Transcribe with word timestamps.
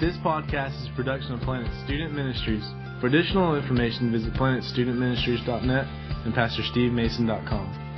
This 0.00 0.16
podcast 0.24 0.80
is 0.80 0.88
a 0.88 0.96
production 0.96 1.34
of 1.34 1.40
Planet 1.40 1.70
Student 1.84 2.14
Ministries. 2.14 2.64
For 3.02 3.08
additional 3.08 3.54
information, 3.54 4.10
visit 4.10 4.32
planetstudentministries.net 4.32 5.86
and 6.24 6.32
PastorSteveMason.com. 6.32 7.89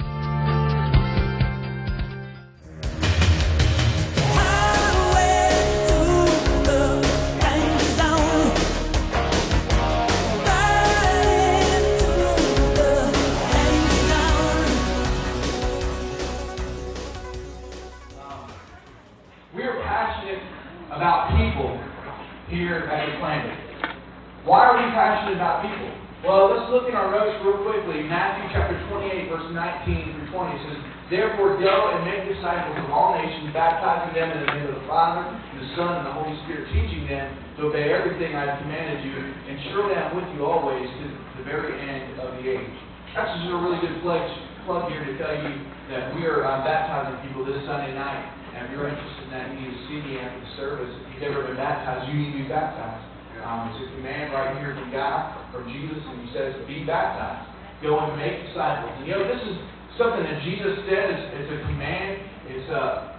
disciples 32.72 32.88
of 32.88 32.92
all 32.92 33.12
nations, 33.16 33.52
baptizing 33.52 34.14
them 34.16 34.32
in 34.32 34.38
the 34.46 34.50
name 34.52 34.66
of 34.68 34.80
the 34.80 34.86
Father, 34.88 35.24
the 35.28 35.68
Son, 35.76 36.00
and 36.00 36.06
the 36.08 36.14
Holy 36.16 36.36
Spirit, 36.44 36.68
teaching 36.72 37.04
them 37.08 37.28
to 37.56 37.68
obey 37.68 37.92
everything 37.92 38.34
I 38.34 38.48
have 38.48 38.58
commanded 38.64 39.04
you, 39.04 39.16
and 39.16 39.56
surely 39.70 39.94
I 39.94 40.08
am 40.08 40.16
with 40.16 40.28
you 40.32 40.44
always 40.44 40.88
to 40.88 41.04
the 41.40 41.44
very 41.44 41.76
end 41.76 42.20
of 42.20 42.32
the 42.40 42.44
age. 42.48 42.76
That's 43.12 43.28
just 43.36 43.52
a 43.52 43.60
really 43.60 43.80
good 43.84 44.00
plug, 44.00 44.24
plug 44.64 44.88
here 44.88 45.04
to 45.04 45.14
tell 45.20 45.36
you 45.36 45.52
that 45.92 46.16
we 46.16 46.24
are 46.24 46.44
uh, 46.48 46.64
baptizing 46.64 47.20
people 47.28 47.44
this 47.44 47.60
Sunday 47.68 47.92
night. 47.92 48.24
And 48.56 48.68
if 48.68 48.72
you're 48.72 48.88
interested 48.88 49.24
in 49.28 49.30
that, 49.32 49.52
you 49.52 49.56
need 49.64 49.72
to 49.72 49.80
see 49.88 49.98
me 50.00 50.12
after 50.20 50.40
the 50.40 50.50
service. 50.56 50.92
If 50.92 51.20
you've 51.20 51.24
never 51.28 51.44
been 51.44 51.60
baptized, 51.60 52.08
you 52.08 52.16
need 52.16 52.32
to 52.36 52.38
be 52.44 52.48
baptized. 52.48 53.04
Um, 53.42 53.74
it's 53.74 53.90
a 53.90 53.96
command 53.98 54.30
right 54.32 54.54
here 54.62 54.70
from 54.78 54.94
God, 54.94 55.34
from 55.50 55.66
Jesus, 55.66 55.98
and 55.98 56.16
He 56.24 56.28
says, 56.30 56.54
be 56.64 56.86
baptized. 56.86 57.48
Go 57.82 57.98
and 57.98 58.14
make 58.14 58.38
disciples. 58.46 58.94
And 59.02 59.04
you 59.08 59.18
know, 59.18 59.26
this 59.26 59.42
is 59.42 59.58
something 59.98 60.22
that 60.22 60.38
Jesus 60.46 60.78
said. 60.86 61.10
It's, 61.10 61.26
it's 61.42 61.50
a 61.50 61.58
command. 61.66 62.21
It's 62.62 62.70
a, 62.70 63.18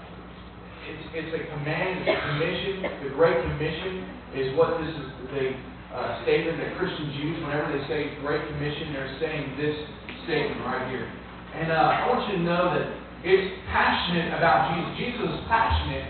it's, 0.88 1.03
it's 1.19 1.33
a 1.36 1.44
command. 1.52 1.99
It's 1.99 2.16
a 2.16 2.19
commission. 2.31 2.73
The 3.03 3.11
Great 3.11 3.44
Commission 3.44 4.08
is 4.39 4.55
what 4.55 4.80
this 4.80 4.88
is. 4.88 5.08
The 5.35 5.45
uh, 5.91 6.23
statement 6.23 6.63
that 6.63 6.80
Christians 6.80 7.11
use 7.19 7.44
whenever 7.44 7.75
they 7.75 7.83
say 7.91 8.16
Great 8.23 8.39
Commission, 8.47 8.95
they're 8.95 9.19
saying 9.19 9.59
this 9.59 9.75
statement 10.23 10.63
right 10.63 10.88
here. 10.88 11.11
And 11.59 11.75
uh, 11.75 11.75
I 11.75 12.08
want 12.08 12.23
you 12.31 12.39
to 12.39 12.44
know 12.47 12.72
that 12.72 12.88
it's 13.27 13.52
passionate 13.67 14.31
about 14.31 14.72
Jesus. 14.72 15.11
Jesus 15.11 15.27
is 15.27 15.44
passionate 15.52 16.07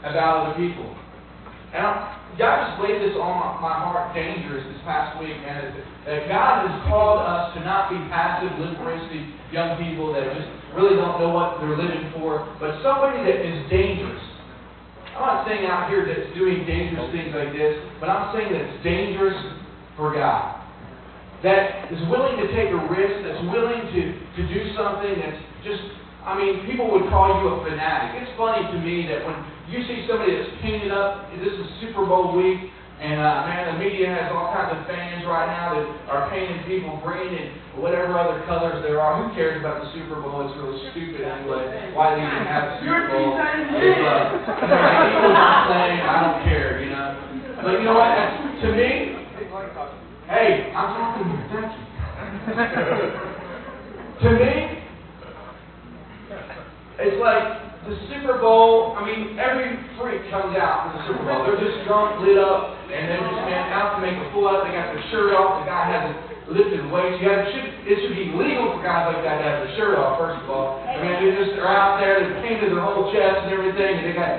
about 0.00 0.48
other 0.48 0.56
people. 0.56 0.88
And 1.76 1.84
I, 1.84 1.92
God 2.40 2.72
just 2.72 2.80
laid 2.80 3.04
this 3.04 3.20
on 3.20 3.36
my, 3.36 3.60
my 3.60 3.76
heart 3.84 4.16
dangerous 4.16 4.64
this 4.64 4.80
past 4.88 5.20
week, 5.20 5.36
man. 5.44 5.76
That 6.08 6.24
God 6.24 6.64
has 6.64 6.88
called 6.88 7.20
us 7.20 7.52
to 7.52 7.60
not 7.60 7.92
be 7.92 8.00
passive, 8.08 8.56
liberalistic 8.56 9.28
young 9.52 9.76
people 9.76 10.16
that 10.16 10.24
just 10.32 10.59
really 10.74 10.96
don't 10.96 11.18
know 11.18 11.30
what 11.30 11.58
they're 11.58 11.76
living 11.76 12.12
for, 12.14 12.46
but 12.60 12.82
somebody 12.82 13.18
that 13.26 13.38
is 13.42 13.58
dangerous. 13.70 14.22
I'm 15.14 15.26
not 15.26 15.46
saying 15.46 15.66
out 15.66 15.90
here 15.90 16.06
that's 16.06 16.32
doing 16.38 16.64
dangerous 16.64 17.10
things 17.12 17.34
like 17.34 17.52
this, 17.52 17.76
but 17.98 18.08
I'm 18.08 18.32
saying 18.32 18.54
that's 18.54 18.76
dangerous 18.84 19.36
for 19.96 20.14
God. 20.14 20.56
That 21.42 21.90
is 21.92 22.00
willing 22.08 22.36
to 22.40 22.46
take 22.52 22.70
a 22.70 22.80
risk, 22.88 23.24
that's 23.24 23.42
willing 23.48 23.84
to, 23.90 24.02
to 24.16 24.40
do 24.48 24.60
something 24.76 25.12
that's 25.18 25.40
just, 25.64 25.82
I 26.24 26.36
mean, 26.36 26.68
people 26.68 26.88
would 26.92 27.08
call 27.08 27.32
you 27.40 27.48
a 27.48 27.56
fanatic. 27.64 28.22
It's 28.22 28.32
funny 28.36 28.64
to 28.70 28.78
me 28.80 29.08
that 29.08 29.24
when 29.24 29.36
you 29.72 29.82
see 29.88 30.04
somebody 30.08 30.36
that's 30.36 30.52
painted 30.60 30.92
up, 30.92 31.32
this 31.36 31.52
is 31.52 31.66
Super 31.80 32.04
Bowl 32.04 32.36
week, 32.36 32.70
and 33.00 33.16
uh, 33.16 33.48
man, 33.48 33.72
the 33.72 33.80
media 33.80 34.12
has 34.12 34.28
all 34.28 34.52
kinds 34.52 34.76
of 34.76 34.84
fans 34.84 35.24
right 35.24 35.48
now 35.48 35.72
that 35.72 35.88
are 36.12 36.28
painting 36.28 36.60
people 36.68 37.00
green 37.00 37.32
and 37.32 37.80
whatever 37.80 38.12
other 38.12 38.44
colors 38.44 38.84
there 38.84 39.00
are. 39.00 39.16
Who 39.24 39.32
cares 39.32 39.56
about 39.56 39.80
the 39.80 39.88
Super 39.96 40.20
Bowl? 40.20 40.44
It's 40.44 40.52
really 40.60 40.76
stupid 40.92 41.24
anyway. 41.24 41.96
Why 41.96 42.12
do 42.12 42.20
they 42.20 42.28
even 42.28 42.44
have 42.44 42.76
the 42.76 42.84
Super 42.84 43.08
Bowl? 43.08 43.40
If, 43.40 43.40
uh, 43.40 43.88
you 43.88 44.04
know, 44.04 44.36
the 44.60 45.32
are 45.32 45.64
playing, 45.64 46.04
I 46.04 46.16
don't 46.28 46.44
care, 46.44 46.84
you 46.84 46.92
know. 46.92 47.16
But 47.64 47.80
you 47.80 47.88
know 47.88 47.96
what? 47.96 48.12
That's, 48.12 48.36
to 48.68 48.68
me, 48.76 49.16
hey, 50.28 50.68
I'm 50.76 50.92
talking 50.92 51.24
to 51.24 51.32
you. 51.32 51.40
Thank 51.56 51.72
you. 51.72 51.88
to 54.28 54.28
me, 54.36 54.52
it's 57.00 57.16
like 57.16 57.70
the 57.88 57.96
Super 58.12 58.36
Bowl. 58.38 58.92
I 58.92 59.04
mean, 59.08 59.38
every 59.40 59.72
freak 59.96 60.28
comes 60.28 60.52
out 60.56 60.92
for 60.92 61.00
the 61.00 61.02
Super 61.08 61.24
Bowl. 61.24 61.48
They're 61.48 61.56
just 61.56 61.88
drunk, 61.88 62.20
lit 62.20 62.36
up, 62.36 62.76
and 62.90 63.08
they're 63.08 63.22
just 63.22 63.42
man 63.46 63.70
out 63.70 63.96
to 63.96 63.98
make 64.02 64.18
a 64.18 64.26
fool 64.34 64.50
out. 64.50 64.66
They 64.66 64.74
got 64.74 64.90
their 64.90 65.04
shirt 65.14 65.32
off. 65.32 65.62
The 65.62 65.70
guy 65.70 65.86
hasn't 65.86 66.16
lifted 66.50 66.82
weights. 66.90 67.22
You 67.22 67.30
have, 67.30 67.46
it 67.46 67.50
should 67.54 67.68
it 67.86 67.96
should 68.02 68.16
be 68.18 68.34
legal 68.34 68.74
for 68.74 68.82
guys 68.82 69.14
like 69.14 69.22
that 69.22 69.38
to 69.38 69.44
have 69.46 69.58
their 69.64 69.74
shirt 69.78 69.94
off. 69.96 70.18
First 70.18 70.42
of 70.42 70.50
all, 70.50 70.82
I 70.82 70.98
mean, 70.98 71.14
they 71.22 71.30
just 71.38 71.54
are 71.62 71.70
out 71.70 72.02
there. 72.02 72.18
They 72.20 72.42
painted 72.42 72.74
their 72.74 72.82
whole 72.82 73.10
chest 73.14 73.46
and 73.46 73.54
everything, 73.54 74.02
and 74.02 74.04
they 74.10 74.14
got 74.14 74.34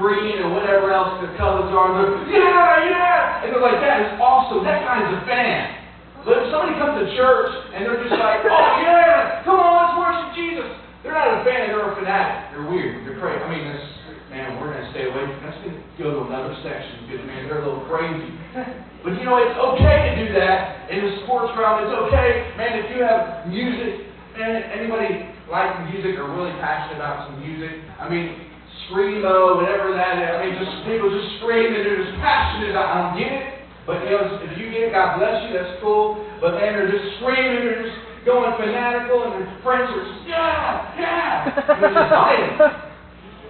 green 0.00 0.40
or 0.40 0.56
whatever 0.56 0.88
else 0.90 1.20
their 1.20 1.36
colors 1.36 1.68
are. 1.68 1.92
And 1.92 2.26
they're 2.28 2.40
yeah, 2.40 2.88
yeah, 2.88 3.44
and 3.44 3.52
they're 3.52 3.60
like, 3.60 3.80
that 3.84 4.00
is 4.08 4.10
awesome. 4.16 4.64
That 4.64 4.80
guy's 4.80 5.04
a 5.12 5.20
fan. 5.28 5.76
But 6.24 6.44
if 6.44 6.52
somebody 6.52 6.76
comes 6.76 7.00
to 7.00 7.06
church 7.16 7.52
and 7.72 7.84
they're 7.84 8.00
just 8.00 8.12
like, 8.12 8.44
oh 8.44 8.68
yeah, 8.84 9.40
come 9.44 9.56
on, 9.56 9.72
let's 9.72 9.96
worship 9.96 10.28
Jesus. 10.36 10.68
They're 11.00 11.16
not 11.16 11.40
a 11.40 11.44
fan, 11.48 11.72
they're 11.72 11.80
a 11.80 11.96
fanatic. 11.96 12.52
They're 12.52 12.68
weird, 12.68 13.08
they're 13.08 13.16
crazy. 13.16 13.40
I 13.40 13.48
mean, 13.48 13.64
that's, 13.72 13.88
man, 14.30 14.62
we're 14.62 14.72
going 14.72 14.86
to 14.86 14.90
stay 14.94 15.10
away 15.10 15.26
from 15.26 15.50
to 15.50 15.70
go 15.98 16.06
to 16.14 16.20
another 16.30 16.54
section 16.62 17.10
because, 17.10 17.26
man, 17.26 17.50
they're 17.50 17.60
a 17.60 17.66
little 17.66 17.84
crazy. 17.90 18.30
But 19.02 19.18
you 19.18 19.24
know, 19.26 19.36
it's 19.42 19.58
okay 19.58 20.12
to 20.12 20.12
do 20.22 20.26
that 20.38 20.88
in 20.88 21.02
the 21.02 21.12
sports 21.24 21.50
realm. 21.58 21.82
It's 21.82 21.94
okay, 22.08 22.54
man, 22.54 22.78
if 22.78 22.86
you 22.94 23.02
have 23.02 23.48
music, 23.50 24.06
man, 24.38 24.62
anybody 24.70 25.26
like 25.50 25.90
music 25.90 26.14
or 26.20 26.30
really 26.30 26.54
passionate 26.62 27.02
about 27.02 27.26
some 27.26 27.42
music, 27.42 27.82
I 27.98 28.06
mean, 28.06 28.46
screamo, 28.86 29.58
whatever 29.58 29.90
that 29.96 30.20
is. 30.20 30.30
I 30.30 30.38
mean, 30.46 30.54
just 30.62 30.86
people 30.86 31.10
just 31.10 31.42
scream 31.42 31.74
and 31.74 31.82
they're 31.82 32.04
just 32.06 32.14
passionate. 32.22 32.76
I 32.76 32.86
don't 32.94 33.18
get 33.18 33.32
it. 33.34 33.46
But 33.88 34.04
you 34.06 34.14
know, 34.14 34.38
if 34.46 34.52
you 34.54 34.70
get 34.70 34.88
it, 34.88 34.92
God 34.94 35.18
bless 35.18 35.42
you, 35.48 35.56
that's 35.56 35.80
cool. 35.82 36.22
But 36.38 36.54
man, 36.60 36.78
they're 36.78 36.92
just 36.92 37.18
screaming, 37.18 37.66
they're 37.66 37.82
just 37.82 37.98
going 38.28 38.52
fanatical, 38.60 39.26
and 39.26 39.42
their 39.42 39.50
friends 39.64 39.90
are 39.90 40.04
just, 40.04 40.28
yeah, 40.28 40.94
yeah. 41.00 41.50
And 41.66 41.82
they're 41.82 41.98
just. 41.98 42.89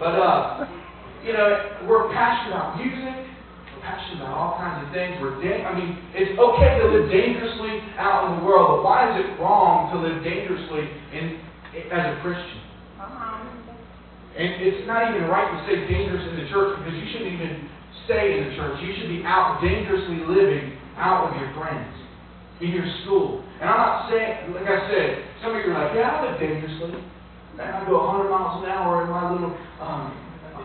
But, 0.01 0.17
uh, 0.17 0.65
you 1.23 1.37
know, 1.37 1.85
we're 1.85 2.09
passionate 2.09 2.57
about 2.57 2.81
music. 2.81 3.29
We're 3.77 3.85
passionate 3.85 4.25
about 4.25 4.33
all 4.33 4.57
kinds 4.57 4.81
of 4.81 4.89
things. 4.97 5.21
We're 5.21 5.37
da- 5.45 5.69
I 5.69 5.77
mean, 5.77 6.01
it's 6.17 6.41
okay 6.41 6.81
to 6.81 6.85
live 6.89 7.13
dangerously 7.13 7.85
out 8.01 8.33
in 8.33 8.41
the 8.41 8.43
world, 8.49 8.81
but 8.81 8.89
why 8.89 9.13
is 9.13 9.21
it 9.21 9.37
wrong 9.37 9.93
to 9.93 10.01
live 10.01 10.25
dangerously 10.25 10.89
in, 11.13 11.45
as 11.93 12.17
a 12.17 12.21
Christian? 12.25 12.65
And 14.41 14.49
it's 14.65 14.89
not 14.89 15.13
even 15.13 15.29
right 15.29 15.53
to 15.53 15.59
say 15.69 15.85
dangerous 15.85 16.25
in 16.33 16.41
the 16.41 16.49
church 16.49 16.81
because 16.81 16.97
you 16.97 17.07
shouldn't 17.13 17.37
even 17.37 17.69
stay 18.09 18.41
in 18.41 18.49
the 18.49 18.53
church. 18.57 18.81
You 18.81 18.97
should 18.97 19.13
be 19.13 19.21
out 19.29 19.61
dangerously 19.61 20.25
living 20.25 20.81
out 20.97 21.29
with 21.29 21.45
your 21.45 21.53
friends, 21.53 21.93
in 22.65 22.73
your 22.73 22.89
school. 23.05 23.45
And 23.61 23.69
I'm 23.69 23.77
not 23.77 24.09
saying, 24.09 24.57
like 24.57 24.65
I 24.65 24.81
said, 24.89 25.09
some 25.45 25.53
of 25.53 25.61
you 25.61 25.73
are 25.73 25.77
like, 25.77 25.93
yeah, 25.93 26.09
I 26.09 26.33
live 26.33 26.41
dangerously. 26.41 27.05
Man, 27.61 27.77
I 27.77 27.85
go 27.85 28.01
100 28.09 28.33
miles 28.33 28.65
an 28.65 28.73
hour 28.73 29.05
in 29.05 29.13
my 29.13 29.29
little, 29.37 29.53
um, 29.85 30.17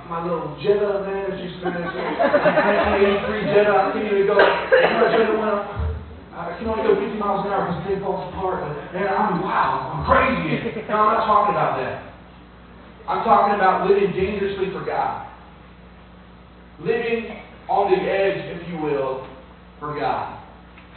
my 0.08 0.24
little 0.24 0.56
Jetta, 0.64 1.04
man, 1.04 1.28
as 1.28 1.44
you 1.44 1.52
say, 1.60 1.76
1983 1.76 3.52
Jetta. 3.52 3.76
I 3.76 3.92
can't 3.92 4.08
even 4.16 4.24
go. 4.24 4.40
My 4.40 5.12
Jetta 5.12 5.36
went 5.36 5.52
up. 5.52 5.76
I 6.32 6.56
can 6.56 6.72
only 6.72 6.88
go 6.88 6.96
50 6.96 7.20
miles 7.20 7.44
an 7.44 7.52
hour 7.52 7.68
because 7.68 7.84
thing 7.84 8.00
falls 8.00 8.32
apart. 8.32 8.64
But 8.64 8.96
man, 8.96 9.12
I'm 9.12 9.44
wow, 9.44 9.92
I'm 9.92 10.08
crazy. 10.08 10.88
No, 10.88 11.04
I'm 11.04 11.20
not 11.20 11.28
talking 11.28 11.52
about 11.52 11.84
that. 11.84 12.16
I'm 13.12 13.28
talking 13.28 13.60
about 13.60 13.92
living 13.92 14.16
dangerously 14.16 14.72
for 14.72 14.88
God. 14.88 15.28
Living 16.80 17.44
on 17.68 17.92
the 17.92 18.00
edge, 18.00 18.40
if 18.56 18.72
you 18.72 18.80
will, 18.80 19.28
for 19.84 20.00
God. 20.00 20.40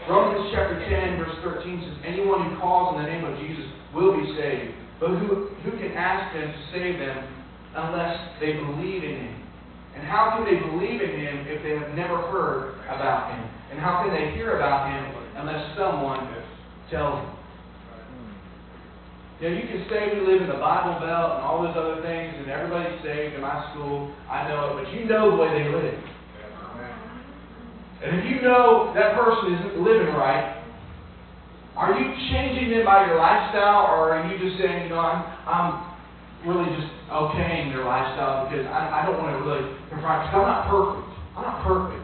Romans 0.07 0.47
chapter 0.55 0.79
10, 0.79 1.19
verse 1.19 1.35
13 1.43 1.91
says, 1.91 1.99
Anyone 2.07 2.49
who 2.49 2.61
calls 2.63 2.95
on 2.95 3.03
the 3.03 3.09
name 3.11 3.25
of 3.27 3.35
Jesus 3.43 3.67
will 3.95 4.15
be 4.15 4.31
saved. 4.39 4.79
But 5.01 5.11
who, 5.11 5.55
who 5.63 5.71
can 5.79 5.93
ask 5.95 6.35
them 6.35 6.51
to 6.51 6.61
save 6.73 6.99
them 6.99 7.23
unless 7.75 8.19
they 8.41 8.55
believe 8.55 9.05
in 9.05 9.15
Him? 9.15 9.43
And 9.95 10.07
how 10.07 10.35
can 10.35 10.45
they 10.45 10.59
believe 10.59 11.01
in 11.01 11.11
Him 11.19 11.47
if 11.47 11.63
they 11.63 11.79
have 11.79 11.95
never 11.95 12.19
heard 12.31 12.83
about 12.87 13.35
Him? 13.35 13.47
And 13.71 13.79
how 13.79 14.03
can 14.03 14.11
they 14.11 14.35
hear 14.35 14.57
about 14.57 14.91
Him 14.91 15.23
unless 15.37 15.77
someone 15.77 16.35
tells 16.91 17.23
them? 17.23 17.39
You 19.41 19.51
know, 19.51 19.55
you 19.55 19.69
can 19.71 19.87
say 19.87 20.19
we 20.19 20.27
live 20.27 20.43
in 20.43 20.49
the 20.49 20.59
Bible 20.59 20.99
Belt 20.99 21.39
and 21.39 21.43
all 21.47 21.63
those 21.63 21.79
other 21.79 22.03
things, 22.03 22.35
and 22.43 22.51
everybody's 22.51 22.99
saved 23.07 23.39
in 23.39 23.41
my 23.41 23.71
school. 23.71 24.11
I 24.27 24.49
know 24.51 24.75
it, 24.75 24.83
but 24.83 24.93
you 24.93 25.07
know 25.07 25.31
the 25.31 25.37
way 25.39 25.63
they 25.63 25.69
live. 25.71 25.95
And 28.03 28.19
if 28.19 28.25
you 28.27 28.43
know 28.43 28.91
that 28.95 29.15
person 29.15 29.55
isn't 29.55 29.83
living 29.83 30.15
right, 30.15 30.58
are 31.79 31.95
you 31.95 32.11
changing 32.35 32.75
them 32.75 32.83
by 32.83 33.07
your 33.07 33.23
lifestyle, 33.23 33.87
or 33.87 34.11
are 34.11 34.27
you 34.27 34.35
just 34.35 34.59
saying, 34.59 34.83
you 34.83 34.89
know, 34.91 34.99
I'm, 34.99 35.23
I'm 35.47 35.71
really 36.43 36.67
just 36.75 36.91
okaying 37.07 37.71
their 37.71 37.87
lifestyle 37.87 38.51
because 38.51 38.67
I, 38.67 38.99
I 38.99 39.07
don't 39.07 39.23
want 39.23 39.39
to 39.39 39.47
really 39.47 39.63
confront, 39.87 40.27
because 40.27 40.43
I'm 40.43 40.51
not 40.51 40.67
perfect. 40.67 41.07
I'm 41.39 41.47
not 41.47 41.63
perfect. 41.63 42.03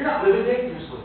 You're 0.00 0.08
not 0.08 0.24
living 0.24 0.48
dangerously. 0.48 1.04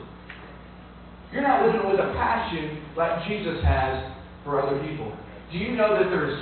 You're 1.36 1.44
not 1.44 1.68
living 1.68 1.84
with 1.84 2.00
a 2.00 2.16
passion 2.16 2.80
like 2.96 3.28
Jesus 3.28 3.60
has 3.68 4.08
for 4.48 4.64
other 4.64 4.80
people. 4.88 5.12
Do 5.52 5.60
you 5.60 5.76
know 5.76 5.92
that 6.00 6.08
there 6.08 6.32
are 6.32 6.38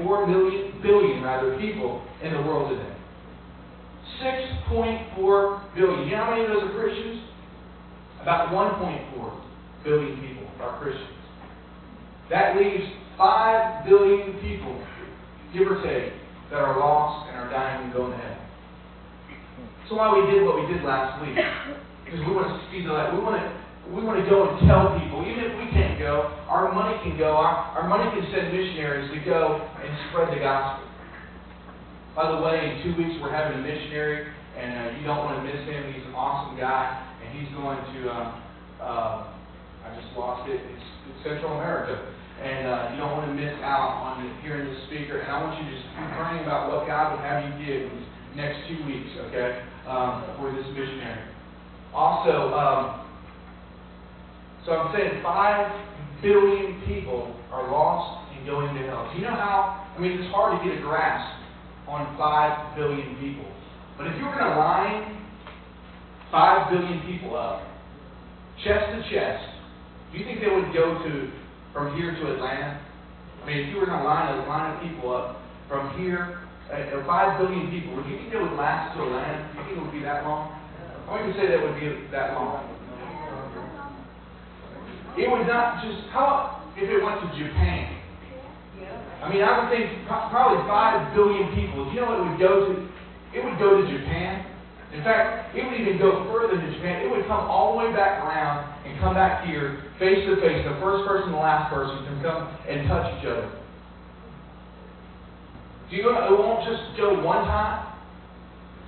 million 0.00 0.80
billion 0.80 1.22
rather 1.22 1.60
people 1.60 2.08
in 2.24 2.32
the 2.32 2.40
world 2.40 2.72
today? 2.72 2.96
6.4 4.24 5.74
billion. 5.76 6.08
You 6.08 6.16
know 6.16 6.24
how 6.24 6.30
many 6.30 6.44
of 6.44 6.56
those 6.56 6.72
are 6.72 6.72
Christians? 6.72 7.20
About 8.22 8.48
1.4 8.48 9.84
billion 9.84 10.20
people 10.24 10.45
are 10.60 10.78
Christians. 10.80 11.16
That 12.30 12.56
leaves 12.56 12.84
5 13.18 13.86
billion 13.86 14.38
people, 14.40 14.74
give 15.54 15.68
or 15.68 15.82
take, 15.82 16.12
that 16.50 16.58
are 16.58 16.78
lost 16.78 17.30
and 17.30 17.36
are 17.38 17.50
dying 17.50 17.84
and 17.84 17.92
going 17.92 18.12
to 18.12 18.18
hell. 18.18 18.42
That's 19.80 19.92
why 19.94 20.10
we 20.18 20.30
did 20.30 20.42
what 20.42 20.58
we 20.58 20.66
did 20.66 20.82
last 20.82 21.22
week. 21.22 21.38
Because 22.04 22.20
we 22.22 22.34
want 22.34 22.50
to 22.50 22.58
see 22.70 22.86
the 22.86 22.90
light. 22.94 23.10
We 23.14 23.18
want 23.18 23.38
to 23.42 23.46
we 23.86 24.02
want 24.02 24.18
to 24.18 24.26
go 24.26 24.50
and 24.50 24.58
tell 24.66 24.98
people, 24.98 25.22
even 25.22 25.46
if 25.46 25.54
we 25.62 25.70
can't 25.70 25.94
go, 25.94 26.26
our 26.50 26.74
money 26.74 26.98
can 27.06 27.14
go. 27.14 27.38
Our, 27.38 27.78
our 27.78 27.86
money 27.86 28.10
can 28.10 28.26
send 28.34 28.50
missionaries 28.50 29.14
to 29.14 29.18
go 29.22 29.62
and 29.62 29.90
spread 30.10 30.34
the 30.34 30.42
gospel. 30.42 30.90
By 32.18 32.34
the 32.34 32.42
way, 32.42 32.66
in 32.66 32.82
two 32.82 32.98
weeks 32.98 33.14
we're 33.22 33.30
having 33.30 33.58
a 33.58 33.62
missionary, 33.62 34.26
and 34.58 34.70
uh, 34.74 34.98
you 34.98 35.06
don't 35.06 35.22
want 35.22 35.38
to 35.38 35.42
miss 35.46 35.62
him. 35.70 35.94
He's 35.94 36.02
an 36.02 36.18
awesome 36.18 36.58
guy, 36.58 36.98
and 37.22 37.26
he's 37.38 37.50
going 37.54 37.78
to. 37.78 37.98
Uh, 38.10 38.82
uh, 38.82 39.35
I 39.86 39.94
just 39.94 40.10
lost 40.18 40.50
it. 40.50 40.58
It's, 40.58 40.86
it's 41.06 41.20
Central 41.22 41.54
America, 41.54 41.94
and 42.42 42.66
uh, 42.66 42.90
you 42.90 42.96
don't 42.98 43.14
want 43.14 43.30
to 43.30 43.34
miss 43.38 43.54
out 43.62 44.02
on 44.02 44.26
hearing 44.42 44.66
the 44.66 44.76
speaker. 44.90 45.22
And 45.22 45.30
I 45.30 45.38
want 45.42 45.54
you 45.62 45.70
to 45.70 45.74
just 45.78 45.86
be 45.94 46.04
praying 46.18 46.42
about 46.42 46.74
what 46.74 46.86
God 46.90 47.14
would 47.14 47.22
have 47.22 47.46
you 47.46 47.54
give 47.62 47.86
in 47.86 47.94
these 47.94 48.10
next 48.34 48.66
two 48.66 48.82
weeks, 48.84 49.14
okay, 49.30 49.62
um, 49.86 50.26
for 50.42 50.50
this 50.50 50.66
missionary. 50.74 51.22
Also, 51.94 52.50
um, 52.52 53.06
so 54.66 54.74
I'm 54.74 54.90
saying 54.90 55.22
five 55.22 55.70
billion 56.20 56.82
people 56.86 57.34
are 57.52 57.70
lost 57.70 58.34
and 58.34 58.44
going 58.44 58.74
to 58.74 58.82
hell. 58.90 59.08
Do 59.12 59.18
you 59.18 59.24
know 59.24 59.38
how? 59.38 59.86
I 59.96 60.00
mean, 60.00 60.18
it's 60.18 60.34
hard 60.34 60.58
to 60.58 60.68
get 60.68 60.78
a 60.78 60.82
grasp 60.82 61.30
on 61.86 62.18
five 62.18 62.76
billion 62.76 63.16
people. 63.22 63.46
But 63.96 64.08
if 64.08 64.18
you 64.18 64.26
were 64.26 64.34
going 64.34 64.50
to 64.50 64.58
line 64.58 65.24
five 66.30 66.70
billion 66.70 67.00
people 67.06 67.36
up, 67.36 67.62
chest 68.64 68.92
to 68.92 69.00
chest, 69.08 69.55
do 70.16 70.24
you 70.24 70.28
think 70.32 70.40
they 70.40 70.48
would 70.48 70.72
go 70.72 70.96
to 71.04 71.28
from 71.76 71.92
here 71.92 72.16
to 72.16 72.32
Atlanta? 72.32 72.80
I 72.80 73.46
mean, 73.46 73.58
if 73.60 73.68
you 73.68 73.76
were 73.76 73.84
going 73.84 74.00
to 74.00 74.04
line 74.08 74.32
a 74.32 74.48
line 74.48 74.72
of 74.72 74.80
people 74.80 75.12
up 75.12 75.44
from 75.68 75.92
here, 76.00 76.40
uh, 76.72 76.72
uh, 76.72 77.04
five 77.04 77.36
billion 77.36 77.68
people, 77.68 77.92
would 78.00 78.08
you 78.08 78.16
think 78.16 78.32
they 78.32 78.40
would 78.40 78.56
last 78.56 78.96
to 78.96 79.04
Atlanta? 79.04 79.44
Do 79.52 79.60
you 79.60 79.64
think 79.68 79.76
it 79.76 79.82
would 79.84 79.92
be 79.92 80.00
that 80.08 80.24
long? 80.24 80.56
I 81.04 81.20
wouldn't 81.20 81.36
say 81.36 81.52
that 81.52 81.60
would 81.60 81.76
be 81.76 82.08
that 82.16 82.32
long. 82.32 82.64
It 85.20 85.28
would 85.28 85.44
not 85.44 85.84
just, 85.84 86.08
how 86.16 86.64
if 86.80 86.88
it 86.88 87.04
went 87.04 87.20
to 87.20 87.28
Japan? 87.36 87.92
I 89.20 89.28
mean, 89.28 89.44
I 89.44 89.52
would 89.60 89.68
think 89.68 90.08
probably 90.08 90.64
5 90.64 91.12
billion 91.12 91.52
people. 91.52 91.84
Do 91.84 91.90
you 91.92 92.00
know 92.00 92.08
what 92.08 92.24
it 92.24 92.30
would 92.32 92.40
go 92.40 92.72
to? 92.72 92.74
It 93.36 93.44
would 93.44 93.58
go 93.60 93.80
to 93.80 93.84
Japan. 93.84 94.48
In 94.96 95.04
fact, 95.04 95.52
it 95.52 95.60
would 95.60 95.76
even 95.76 96.00
go 96.00 96.24
further 96.32 96.56
than 96.56 96.72
Japan. 96.72 97.04
It 97.04 97.10
would 97.12 97.28
come 97.28 97.44
all 97.52 97.76
the 97.76 97.84
way 97.84 97.92
back 97.92 98.24
around 98.24 98.75
come 99.00 99.14
back 99.14 99.46
here, 99.46 99.82
face 99.98 100.24
to 100.26 100.36
face. 100.40 100.64
The 100.64 100.78
first 100.80 101.06
person 101.06 101.28
and 101.30 101.34
the 101.34 101.42
last 101.42 101.72
person 101.72 102.04
can 102.04 102.22
come 102.22 102.48
and 102.68 102.88
touch 102.88 103.06
each 103.18 103.26
other. 103.26 103.50
Do 105.90 105.96
you 105.96 106.02
know, 106.02 106.18
it 106.18 106.38
won't 106.38 106.66
just 106.66 106.96
go 106.96 107.22
one 107.22 107.46
time. 107.46 107.94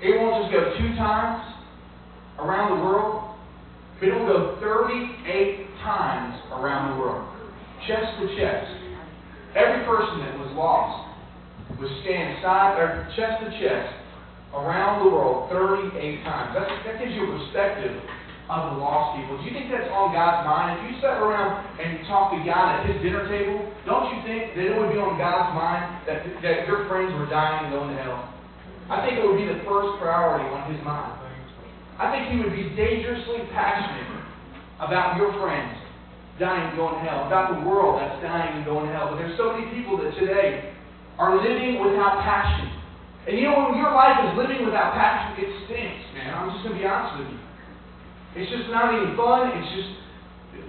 It 0.02 0.18
won't 0.18 0.44
just 0.44 0.52
go 0.52 0.78
two 0.78 0.94
times 0.96 1.42
around 2.38 2.78
the 2.78 2.84
world. 2.84 3.34
It 4.02 4.14
will 4.14 4.26
go 4.26 4.58
38 4.60 5.66
times 5.82 6.38
around 6.52 6.94
the 6.94 7.02
world, 7.02 7.26
chest 7.86 8.18
to 8.20 8.26
chest. 8.38 8.70
Every 9.56 9.82
person 9.86 10.22
that 10.22 10.38
was 10.38 10.54
lost 10.54 11.08
was 11.80 11.90
stand 12.02 12.38
side 12.42 12.78
or 12.78 13.10
chest 13.16 13.42
to 13.42 13.50
chest 13.58 13.90
around 14.54 15.04
the 15.04 15.10
world 15.10 15.50
38 15.50 16.22
times. 16.22 16.54
That 16.54 16.98
gives 16.98 17.12
you 17.12 17.26
a 17.26 17.38
perspective 17.38 17.94
of 18.48 18.72
the 18.72 18.76
lost 18.80 19.20
people. 19.20 19.36
Do 19.36 19.44
you 19.44 19.52
think 19.52 19.68
that's 19.68 19.88
on 19.92 20.16
God's 20.16 20.48
mind? 20.48 20.80
If 20.80 20.82
you 20.88 20.94
sat 21.04 21.20
around 21.20 21.68
and 21.76 22.00
talked 22.08 22.32
to 22.32 22.40
God 22.48 22.80
at 22.80 22.88
his 22.88 22.96
dinner 23.04 23.28
table, 23.28 23.60
don't 23.84 24.08
you 24.12 24.24
think 24.24 24.56
that 24.56 24.64
it 24.64 24.74
would 24.74 24.88
be 24.88 25.00
on 25.00 25.20
God's 25.20 25.52
mind 25.52 25.84
that, 26.08 26.24
that 26.40 26.64
your 26.64 26.88
friends 26.88 27.12
were 27.12 27.28
dying 27.28 27.68
and 27.68 27.76
going 27.76 27.92
to 27.92 27.98
hell? 28.00 28.32
I 28.88 29.04
think 29.04 29.20
it 29.20 29.24
would 29.24 29.36
be 29.36 29.44
the 29.44 29.60
first 29.68 30.00
priority 30.00 30.48
on 30.48 30.72
his 30.72 30.80
mind. 30.80 31.18
I 31.98 32.14
think 32.14 32.30
he 32.30 32.38
would 32.38 32.54
be 32.54 32.72
dangerously 32.78 33.42
passionate 33.50 34.22
about 34.78 35.18
your 35.18 35.34
friends 35.42 35.74
dying 36.38 36.70
and 36.70 36.78
going 36.78 36.94
to 36.94 37.02
hell, 37.02 37.26
about 37.26 37.50
the 37.50 37.66
world 37.66 37.98
that's 37.98 38.22
dying 38.22 38.62
and 38.62 38.64
going 38.64 38.86
to 38.86 38.92
hell. 38.94 39.10
But 39.10 39.18
there's 39.18 39.34
so 39.34 39.52
many 39.52 39.66
people 39.74 39.98
that 39.98 40.14
today 40.14 40.70
are 41.18 41.34
living 41.34 41.82
without 41.82 42.22
passion. 42.22 42.70
And 43.26 43.34
you 43.36 43.50
know, 43.50 43.68
when 43.68 43.76
your 43.76 43.90
life 43.90 44.22
is 44.30 44.38
living 44.38 44.62
without 44.62 44.94
passion, 44.94 45.42
it 45.42 45.50
stinks, 45.66 46.06
man. 46.14 46.30
I'm 46.32 46.54
just 46.54 46.62
going 46.62 46.78
to 46.78 46.80
be 46.80 46.86
honest 46.86 47.18
with 47.18 47.28
you. 47.34 47.47
It's 48.38 48.50
just 48.54 48.70
not 48.70 48.94
any 48.94 49.10
fun. 49.18 49.50
It's 49.58 49.72
just 49.74 49.90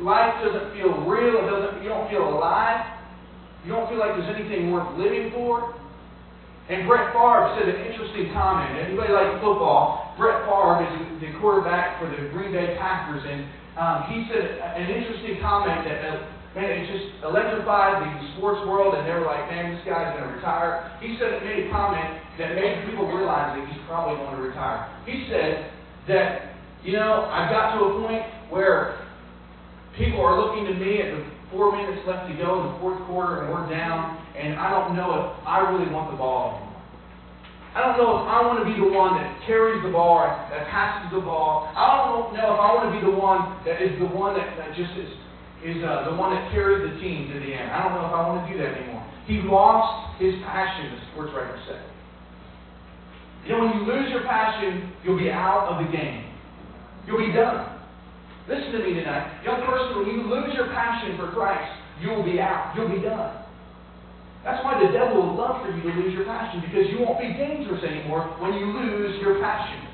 life 0.01 0.33
doesn't 0.42 0.74
feel 0.74 1.06
real. 1.06 1.38
It 1.38 1.48
doesn't. 1.48 1.83
You 1.86 1.89
don't 1.89 2.10
feel 2.10 2.25
alive. 2.25 2.81
You 3.63 3.71
don't 3.71 3.86
feel 3.88 4.00
like 4.00 4.18
there's 4.18 4.33
anything 4.33 4.71
worth 4.74 4.89
living 4.98 5.30
for. 5.31 5.77
And 6.69 6.86
Brett 6.86 7.13
Favre 7.13 7.50
said 7.57 7.69
an 7.69 7.81
interesting 7.86 8.33
comment. 8.33 8.77
Anybody 8.77 9.13
like 9.13 9.42
football? 9.42 10.13
Brett 10.18 10.45
Favre 10.45 10.86
is 10.86 11.21
the 11.21 11.30
quarterback 11.42 11.98
for 11.98 12.10
the 12.10 12.30
Green 12.30 12.54
Bay 12.54 12.77
Packers, 12.77 13.25
and 13.25 13.45
um, 13.74 13.98
he 14.10 14.25
said 14.30 14.62
an 14.62 14.86
interesting 14.86 15.42
comment 15.42 15.86
that 15.86 15.98
uh, 16.06 16.30
man, 16.56 16.69
it 16.69 16.89
just 16.89 17.21
electrified 17.21 18.01
the 18.01 18.33
sports 18.38 18.62
world, 18.66 18.95
and 18.98 19.06
they 19.06 19.13
were 19.13 19.25
like, 19.25 19.50
man, 19.50 19.75
this 19.75 19.83
guy's 19.86 20.13
going 20.18 20.30
to 20.30 20.33
retire. 20.38 20.89
He 21.01 21.18
said 21.18 21.42
made 21.45 21.68
a 21.68 21.69
comment 21.69 22.21
that 22.38 22.56
made 22.56 22.86
people 22.89 23.06
realize 23.06 23.57
that 23.57 23.66
he's 23.69 23.81
probably 23.86 24.18
going 24.18 24.38
to 24.38 24.42
retire. 24.42 24.89
He 25.06 25.25
said 25.30 25.74
that 26.07 26.58
you 26.84 26.94
know 26.94 27.26
I've 27.31 27.50
got 27.52 27.78
to 27.78 27.86
a 27.86 28.08
point 28.08 28.24
where 28.50 29.08
people 29.98 30.22
are 30.22 30.40
looking 30.40 30.66
to 30.66 30.74
me 30.74 31.02
at 31.02 31.18
the 31.18 31.26
four 31.52 31.76
minutes 31.76 32.06
left 32.08 32.30
to 32.30 32.36
go 32.38 32.62
in 32.62 32.74
the 32.74 32.80
fourth 32.80 33.02
quarter, 33.08 33.44
and 33.44 33.54
we're 33.54 33.70
down, 33.70 34.18
and 34.38 34.56
I 34.56 34.70
don't 34.70 34.96
know 34.96 35.10
if 35.20 35.48
I 35.48 35.60
really 35.70 35.92
want 35.92 36.12
the 36.12 36.18
ball 36.18 36.56
anymore. 36.56 36.70
I 37.76 37.86
don't 37.86 37.98
know 38.02 38.22
if 38.22 38.26
I 38.26 38.42
want 38.50 38.66
to 38.66 38.66
be 38.66 38.74
the 38.81 38.90
one 38.90 39.14
that 39.22 39.30
carries 39.46 39.81
the 39.86 39.94
ball, 39.94 40.26
that 40.26 40.66
passes 40.74 41.14
the 41.14 41.21
ball. 41.21 41.69
I 41.78 42.09
don't 42.09 42.33
know 42.33 42.57
if 42.57 42.59
I 42.59 42.68
want 42.74 42.90
to 42.90 42.94
be 42.98 43.02
the 43.06 43.14
one 43.14 43.62
that 43.66 43.78
is 43.78 43.94
the 44.02 44.09
one 44.09 44.33
that, 44.38 44.57
that 44.57 44.74
just 44.74 44.90
is, 44.98 45.09
is 45.62 45.78
uh, 45.86 46.09
the 46.09 46.18
one 46.18 46.33
that 46.33 46.50
carries 46.50 46.81
the 46.81 46.98
team 46.98 47.30
to 47.30 47.38
the 47.38 47.54
end. 47.54 47.69
I 47.69 47.86
don't 47.86 47.94
know 47.94 48.09
if 48.09 48.14
I 48.14 48.21
want 48.26 48.42
to 48.42 48.48
do 48.50 48.57
that 48.57 48.74
anymore. 48.74 49.06
He 49.30 49.42
lost 49.45 50.18
his 50.18 50.33
passion, 50.50 50.98
the 50.98 51.02
sports 51.14 51.30
writer 51.38 51.62
said. 51.69 51.86
You 53.45 53.54
know, 53.54 53.66
when 53.66 53.78
you 53.78 53.81
lose 53.86 54.09
your 54.09 54.26
passion, 54.26 54.90
you'll 55.06 55.21
be 55.21 55.30
out 55.30 55.69
of 55.69 55.86
the 55.86 55.90
game. 55.94 56.29
You'll 57.09 57.25
be 57.25 57.33
done. 57.33 57.81
Listen 58.47 58.71
to 58.71 58.80
me 58.85 58.94
tonight. 58.94 59.42
Young 59.44 59.66
person, 59.66 59.97
when 59.97 60.07
you 60.13 60.30
lose 60.30 60.54
your 60.54 60.69
passion 60.69 61.18
for 61.18 61.33
Christ, 61.33 61.73
you 62.01 62.09
will 62.13 62.23
be 62.23 62.39
out. 62.39 62.73
You'll 62.78 62.94
be 62.94 63.01
done. 63.01 63.33
That's 64.45 64.63
why 64.63 64.78
the 64.78 64.94
devil 64.94 65.25
would 65.25 65.35
love 65.35 65.66
for 65.66 65.73
you 65.73 65.81
to 65.81 65.89
lose 65.99 66.13
your 66.13 66.25
passion, 66.25 66.61
because 66.61 66.85
you 66.94 67.01
won't 67.01 67.19
be 67.19 67.33
dangerous 67.33 67.83
anymore 67.83 68.37
when 68.39 68.54
you 68.54 68.66
lose 68.71 69.19
your 69.21 69.42
passion. 69.42 69.89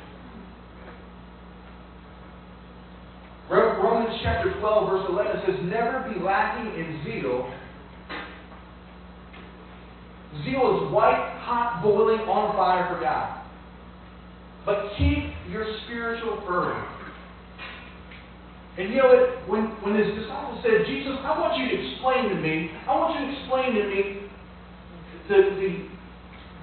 Romans 3.49 4.19
chapter 4.23 4.51
12, 4.59 4.89
verse 4.89 5.05
11 5.09 5.41
says, 5.45 5.55
Never 5.63 6.11
be 6.11 6.19
lacking 6.19 6.67
in 6.73 7.01
zeal. 7.05 7.53
Zeal 10.43 10.83
is 10.83 10.91
white, 10.91 11.39
hot, 11.39 11.81
boiling, 11.81 12.21
on 12.21 12.55
fire 12.55 12.93
for 12.93 12.99
God. 12.99 13.45
But 14.65 14.97
keep 14.97 15.31
your 15.49 15.65
spiritual 15.85 16.43
fervor. 16.47 16.87
And 18.77 18.91
you 18.91 18.99
know 18.99 19.07
what? 19.07 19.47
When, 19.47 19.63
when 19.87 19.95
his 19.95 20.11
disciples 20.19 20.59
said, 20.59 20.83
Jesus, 20.83 21.15
I 21.23 21.31
want 21.39 21.55
you 21.55 21.71
to 21.71 21.75
explain 21.79 22.27
to 22.29 22.35
me, 22.35 22.75
I 22.83 22.91
want 22.91 23.15
you 23.15 23.23
to 23.23 23.31
explain 23.31 23.69
to 23.71 23.83
me 23.87 23.99
the, 25.31 25.37
the 25.55 25.69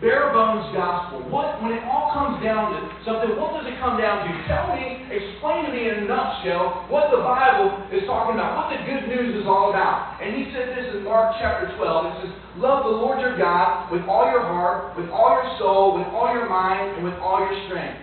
bare 0.04 0.34
bones 0.36 0.68
gospel. 0.76 1.24
What, 1.32 1.62
when 1.64 1.72
it 1.72 1.80
all 1.88 2.12
comes 2.12 2.42
down 2.44 2.74
to 2.76 2.78
something, 3.08 3.32
what 3.40 3.56
does 3.56 3.64
it 3.64 3.80
come 3.80 3.96
down 3.96 4.28
to? 4.28 4.30
Tell 4.44 4.76
me, 4.76 5.08
explain 5.08 5.64
to 5.64 5.72
me 5.72 5.88
in 5.88 6.04
a 6.04 6.06
nutshell 6.10 6.84
what 6.92 7.08
the 7.14 7.24
Bible 7.24 7.80
is 7.88 8.04
talking 8.04 8.36
about, 8.36 8.60
what 8.60 8.68
the 8.76 8.84
good 8.84 9.08
news 9.08 9.40
is 9.40 9.48
all 9.48 9.72
about. 9.72 10.20
And 10.20 10.36
he 10.36 10.52
said 10.52 10.76
this 10.76 10.92
in 10.92 11.08
Mark 11.08 11.38
chapter 11.40 11.70
12. 11.80 11.80
It 11.80 12.14
says, 12.28 12.32
Love 12.60 12.84
the 12.84 12.92
Lord 12.92 13.24
your 13.24 13.38
God 13.40 13.88
with 13.88 14.04
all 14.04 14.28
your 14.28 14.44
heart, 14.44 14.92
with 15.00 15.08
all 15.08 15.38
your 15.40 15.48
soul, 15.56 15.96
with 15.96 16.10
all 16.12 16.28
your 16.34 16.50
mind, 16.50 16.98
and 16.98 17.08
with 17.08 17.16
all 17.22 17.40
your 17.40 17.56
strength. 17.70 17.96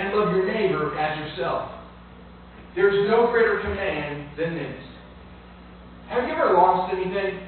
And 0.00 0.16
love 0.16 0.32
your 0.32 0.46
neighbor 0.48 0.96
as 0.96 1.12
yourself. 1.18 1.83
There's 2.74 3.08
no 3.08 3.30
greater 3.30 3.60
command 3.62 4.34
than 4.36 4.54
this. 4.58 4.82
Have 6.08 6.26
you 6.26 6.34
ever 6.34 6.54
lost 6.54 6.92
anything? 6.92 7.38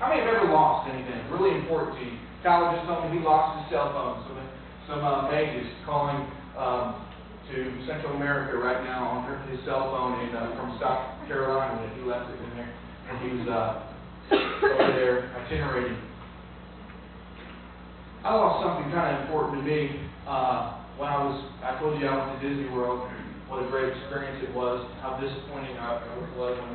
How 0.00 0.08
many 0.08 0.24
have 0.24 0.32
ever 0.32 0.52
lost 0.52 0.88
anything 0.88 1.28
really 1.30 1.56
important 1.60 1.96
to 2.00 2.04
you? 2.04 2.16
Tyler 2.42 2.72
just 2.76 2.88
told 2.88 3.04
me 3.04 3.18
he 3.18 3.24
lost 3.24 3.60
his 3.60 3.76
cell 3.76 3.92
phone. 3.92 4.24
Some, 4.24 4.40
some 4.88 5.04
uh, 5.04 5.28
calling 5.84 6.24
um, 6.56 7.04
to 7.52 7.86
Central 7.86 8.16
America 8.16 8.56
right 8.56 8.82
now 8.84 9.04
on 9.04 9.50
his 9.50 9.60
cell 9.64 9.92
phone 9.92 10.24
in, 10.24 10.34
uh, 10.34 10.56
from 10.56 10.78
South 10.80 11.28
Carolina 11.28 11.76
he 11.94 12.02
left 12.08 12.30
it 12.32 12.40
in 12.40 12.50
there. 12.56 12.72
And 13.10 13.14
he 13.20 13.28
was 13.36 13.48
uh, 13.48 13.86
over 14.32 14.92
there 14.96 15.36
itinerating. 15.36 16.00
I 18.24 18.34
lost 18.34 18.64
something 18.64 18.90
kind 18.90 19.16
of 19.16 19.22
important 19.28 19.60
to 19.60 19.64
me 19.68 20.00
uh, 20.26 20.82
when 20.98 21.08
I 21.08 21.22
was, 21.22 21.44
I 21.62 21.78
told 21.78 22.00
you 22.00 22.08
I 22.08 22.26
went 22.26 22.40
to 22.40 22.48
Disney 22.48 22.68
World, 22.74 23.06
what 23.48 23.62
a 23.62 23.66
great 23.70 23.94
experience 23.94 24.42
it 24.42 24.54
was, 24.54 24.82
how 25.00 25.18
disappointing 25.22 25.78
I 25.78 26.02
was 26.34 26.58
when 26.58 26.74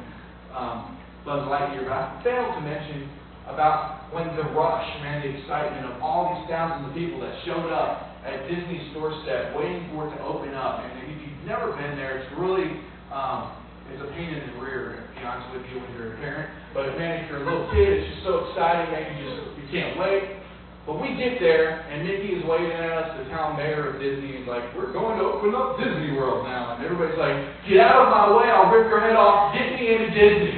um, 0.55 0.97
Buzz 1.25 1.43
Lightyear, 1.47 1.83
but 1.83 1.93
I 1.93 2.21
failed 2.23 2.55
to 2.55 2.61
mention 2.61 3.11
about 3.47 4.07
when 4.13 4.27
the 4.35 4.43
rush, 4.55 4.87
man, 5.03 5.21
the 5.23 5.31
excitement 5.39 5.91
of 5.91 6.01
all 6.01 6.35
these 6.35 6.47
thousands 6.49 6.87
of 6.89 6.93
people 6.95 7.19
that 7.21 7.35
showed 7.45 7.71
up 7.71 8.11
at 8.23 8.47
Disney's 8.47 8.93
doorstep 8.93 9.55
waiting 9.55 9.89
for 9.91 10.07
it 10.07 10.15
to 10.15 10.21
open 10.23 10.53
up. 10.53 10.83
And 10.83 10.91
if 11.11 11.19
you've 11.19 11.43
never 11.47 11.73
been 11.73 11.95
there, 11.97 12.19
it's 12.19 12.29
really, 12.37 12.69
um, 13.11 13.55
it's 13.91 14.01
a 14.01 14.09
pain 14.15 14.31
in 14.31 14.41
the 14.51 14.55
rear, 14.61 15.03
to 15.03 15.19
be 15.19 15.25
honest 15.25 15.51
with 15.51 15.65
you, 15.71 15.79
when 15.81 15.89
you're 15.95 16.13
a 16.13 16.17
parent. 16.17 16.49
But 16.73 16.95
man, 16.97 17.23
if 17.23 17.31
you're 17.31 17.43
a 17.43 17.47
little 17.47 17.67
kid, 17.71 17.87
it's 17.87 18.07
just 18.15 18.23
so 18.23 18.47
exciting, 18.47 18.93
man, 18.93 19.03
you 19.11 19.27
just, 19.27 19.41
you 19.59 19.65
can't 19.73 19.99
wait. 19.99 20.40
But 20.85 20.97
we 20.97 21.13
get 21.13 21.37
there, 21.37 21.85
and 21.93 22.01
Mickey 22.01 22.33
is 22.33 22.43
waving 22.49 22.73
at 22.73 22.89
us, 22.89 23.07
the 23.21 23.29
town 23.29 23.53
mayor 23.53 23.93
of 23.93 24.01
Disney, 24.01 24.41
is 24.41 24.47
like, 24.49 24.65
we're 24.73 24.89
going 24.89 25.21
to 25.21 25.25
open 25.29 25.53
up 25.53 25.77
Disney 25.77 26.17
World 26.17 26.41
now. 26.49 26.73
And 26.73 26.81
everybody's 26.81 27.21
like, 27.21 27.37
get 27.69 27.85
out 27.85 28.01
of 28.01 28.09
my 28.09 28.33
way, 28.33 28.49
I'll 28.49 28.73
rip 28.73 28.89
your 28.89 28.97
head 28.97 29.13
off, 29.13 29.53
get 29.53 29.77
me 29.77 29.93
into 29.93 30.09
Disney. 30.09 30.57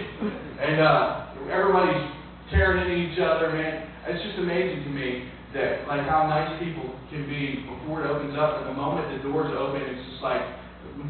And 0.63 0.79
uh, 0.79 1.27
everybody's 1.51 2.07
tearing 2.55 2.87
into 2.87 2.95
each 2.95 3.19
other, 3.19 3.51
man. 3.51 3.83
It's 4.07 4.23
just 4.23 4.39
amazing 4.39 4.87
to 4.87 4.91
me 4.95 5.27
that, 5.59 5.91
like, 5.91 6.07
how 6.07 6.23
nice 6.31 6.55
people 6.55 6.87
can 7.11 7.27
be 7.27 7.67
before 7.67 8.07
it 8.07 8.07
opens 8.07 8.39
up. 8.39 8.63
And 8.63 8.71
the 8.71 8.77
moment 8.79 9.11
the 9.11 9.27
doors 9.27 9.51
open, 9.51 9.83
it's 9.83 10.07
just 10.07 10.23
like 10.23 10.39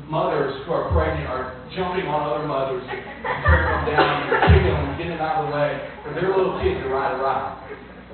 mothers 0.10 0.58
who 0.66 0.74
are 0.74 0.90
pregnant 0.90 1.30
are 1.30 1.54
jumping 1.76 2.10
on 2.10 2.26
other 2.26 2.48
mothers 2.48 2.82
and 2.82 2.98
tearing 3.46 3.70
them 3.70 3.84
down 3.94 4.26
and 4.26 4.30
kicking 4.50 4.74
them 4.74 4.90
and 4.90 4.98
getting 4.98 5.14
them 5.18 5.22
out 5.22 5.46
of 5.46 5.50
the 5.50 5.52
way 5.54 5.70
for 6.02 6.12
their 6.18 6.34
little 6.34 6.58
kids 6.66 6.82
to 6.82 6.90
ride 6.90 7.14
a 7.14 7.22
ride. 7.22 7.63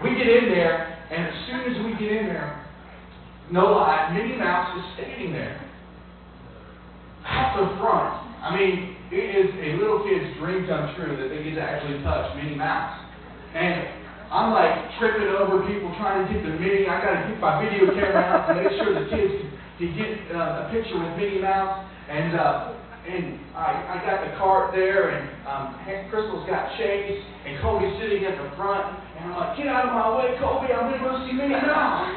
We 0.04 0.16
get 0.16 0.28
in 0.28 0.48
there, 0.48 0.96
and 1.12 1.28
as 1.28 1.36
soon 1.48 1.62
as 1.68 1.76
we 1.84 1.92
get 2.00 2.16
in 2.16 2.26
there, 2.32 2.66
no 3.52 3.76
lie, 3.76 4.14
Minnie 4.14 4.38
Mouse 4.38 4.78
is 4.80 4.86
standing 4.96 5.34
there. 5.34 5.60
Out 7.26 7.60
the 7.60 7.68
front. 7.82 8.16
I 8.40 8.56
mean, 8.56 8.96
it 9.12 9.28
is 9.36 9.52
a 9.52 9.76
little 9.76 10.00
kid's 10.08 10.38
dream 10.40 10.64
come 10.72 10.96
true 10.96 11.20
that 11.20 11.28
they 11.28 11.44
get 11.44 11.60
to 11.60 11.62
actually 11.62 12.00
touch 12.04 12.32
Minnie 12.38 12.56
Mouse. 12.56 12.96
And 13.54 13.92
I'm 14.32 14.54
like 14.54 14.72
tripping 15.00 15.28
over 15.36 15.68
people 15.68 15.92
trying 16.00 16.24
to 16.24 16.32
get 16.32 16.48
the 16.48 16.56
Minnie. 16.56 16.88
I 16.88 17.02
got 17.04 17.20
to 17.20 17.28
get 17.28 17.40
my 17.42 17.60
video 17.60 17.92
camera 17.92 18.24
out 18.24 18.48
to 18.48 18.56
make 18.56 18.72
sure 18.80 18.96
the 18.96 19.10
kids 19.12 19.34
can, 19.36 19.50
can 19.84 19.90
get 20.00 20.12
uh, 20.32 20.64
a 20.64 20.72
picture 20.72 20.96
with 20.96 21.18
Minnie 21.20 21.42
Mouse. 21.42 21.84
And 22.08 22.40
uh, 22.40 22.80
and 23.10 23.40
I, 23.56 23.98
I 23.98 24.06
got 24.06 24.22
the 24.22 24.38
cart 24.38 24.72
there, 24.76 25.10
and 25.10 25.26
um, 25.48 25.74
Crystal's 26.12 26.46
got 26.46 26.78
Chase, 26.78 27.18
and 27.48 27.58
Kobe's 27.62 27.98
sitting 27.98 28.26
at 28.26 28.38
the 28.38 28.54
front, 28.56 28.86
and 29.20 29.32
I'm 29.32 29.36
like, 29.36 29.58
get 29.60 29.68
out 29.68 29.92
of 29.92 29.94
my 29.94 30.08
way, 30.16 30.40
Kobe, 30.40 30.72
I'm 30.72 30.88
gonna 30.88 31.04
go 31.04 31.20
see 31.28 31.36
Minnie 31.36 31.60
Mouse. 31.60 32.08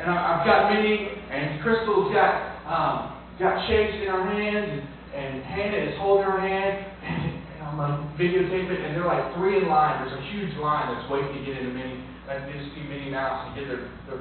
and 0.00 0.08
I, 0.08 0.16
I've 0.16 0.44
got 0.48 0.72
Minnie, 0.72 1.12
and 1.28 1.60
Crystal's 1.60 2.08
got 2.12 2.56
um, 2.64 3.20
got 3.38 3.68
Chase 3.68 3.92
in 4.00 4.08
her 4.08 4.24
hands, 4.24 4.64
and, 4.64 4.80
and 5.12 5.44
Hannah 5.44 5.92
is 5.92 5.94
holding 6.00 6.24
her 6.24 6.40
hand, 6.40 6.88
and, 7.04 7.36
and 7.36 7.60
I'm 7.68 7.76
like 7.76 8.00
videotaping, 8.16 8.80
and 8.80 8.96
they're 8.96 9.04
like 9.04 9.36
three 9.36 9.60
in 9.60 9.68
line. 9.68 10.00
There's 10.02 10.16
a 10.16 10.24
huge 10.32 10.56
line 10.56 10.88
that's 10.88 11.04
waiting 11.12 11.36
to 11.36 11.42
get 11.44 11.60
into 11.60 11.72
Minnie, 11.76 12.00
and 12.32 12.48
to 12.48 12.56
see 12.74 12.82
Minnie 12.88 13.12
Mouse 13.12 13.46
and 13.46 13.52
get 13.54 13.68
their, 13.68 13.84
their 14.08 14.20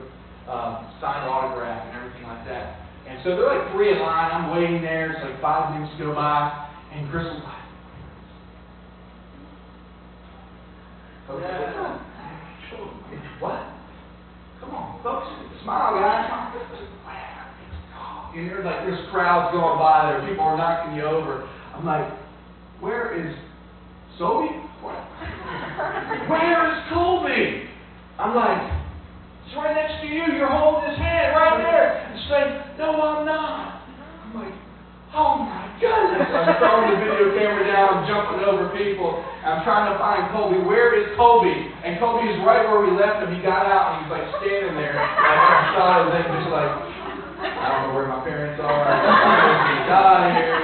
um, 0.52 0.92
signed 1.02 1.26
autograph 1.26 1.88
and 1.88 1.96
everything 1.96 2.28
like 2.28 2.46
that. 2.46 2.86
And 3.08 3.22
so 3.24 3.38
they're 3.38 3.50
like 3.50 3.72
three 3.74 3.94
in 3.94 4.00
line. 4.02 4.30
I'm 4.34 4.52
waiting 4.54 4.82
there. 4.82 5.14
It's 5.14 5.24
like 5.24 5.42
five 5.42 5.74
minutes 5.74 5.94
go 5.98 6.14
by, 6.14 6.70
and 6.94 7.10
Crystal's 7.10 7.42
like, 7.42 7.65
What? 13.40 13.60
Come 14.62 14.72
on, 14.72 15.02
folks. 15.04 15.28
Smile, 15.64 15.96
guys. 15.96 16.30
And 18.36 18.66
like 18.66 18.86
there's 18.86 19.10
crowds 19.12 19.54
going 19.54 19.80
by 19.80 20.12
there. 20.12 20.30
People 20.30 20.44
are 20.44 20.58
knocking 20.58 20.96
you 20.96 21.04
over. 21.04 21.48
I'm 21.74 21.86
like, 21.86 22.12
where 22.82 23.16
is 23.16 23.34
Sobe? 24.20 24.50
Where 26.30 26.72
is 26.72 26.84
Colby? 26.94 27.70
I'm 28.20 28.36
like, 28.36 28.72
it's 29.46 29.56
right 29.56 29.74
next 29.74 30.02
to 30.02 30.08
you. 30.08 30.38
You're 30.38 30.52
holding 30.52 30.90
his 30.90 31.00
hand 31.00 31.36
right 31.36 31.58
there. 31.58 32.06
And 32.06 32.20
she's 32.22 32.32
like, 32.32 32.78
no, 32.78 33.02
I'm 33.02 33.26
not. 33.26 33.82
I'm 34.26 34.36
like, 34.36 34.54
oh 35.14 35.38
my. 35.40 35.55
I'm 36.16 36.56
throwing 36.64 36.96
the 36.96 36.98
video 37.04 37.36
camera 37.36 37.68
down, 37.68 38.08
jumping 38.08 38.48
over 38.48 38.72
people. 38.72 39.20
I'm 39.44 39.68
trying 39.68 39.92
to 39.92 40.00
find 40.00 40.32
Colby. 40.32 40.64
Where 40.64 40.96
is 40.96 41.12
Colby? 41.20 41.52
And 41.84 42.00
Colby 42.00 42.32
is 42.32 42.40
right 42.48 42.64
where 42.64 42.80
we 42.88 42.96
left 42.96 43.20
him. 43.20 43.36
He 43.36 43.44
got 43.44 43.68
out 43.68 44.00
and 44.00 44.08
he's 44.08 44.12
like 44.16 44.28
standing 44.40 44.80
there, 44.80 44.96
like 44.96 45.42
outside 45.44 46.08
of 46.08 46.16
them, 46.16 46.26
just 46.40 46.52
like, 46.56 46.72
I 47.44 47.66
don't 47.68 47.82
know 47.92 47.94
where 48.00 48.08
my 48.08 48.24
parents 48.24 48.56
are. 48.64 48.72
Get 48.72 49.92
out 49.92 50.24
of 50.24 50.32
here. 50.40 50.56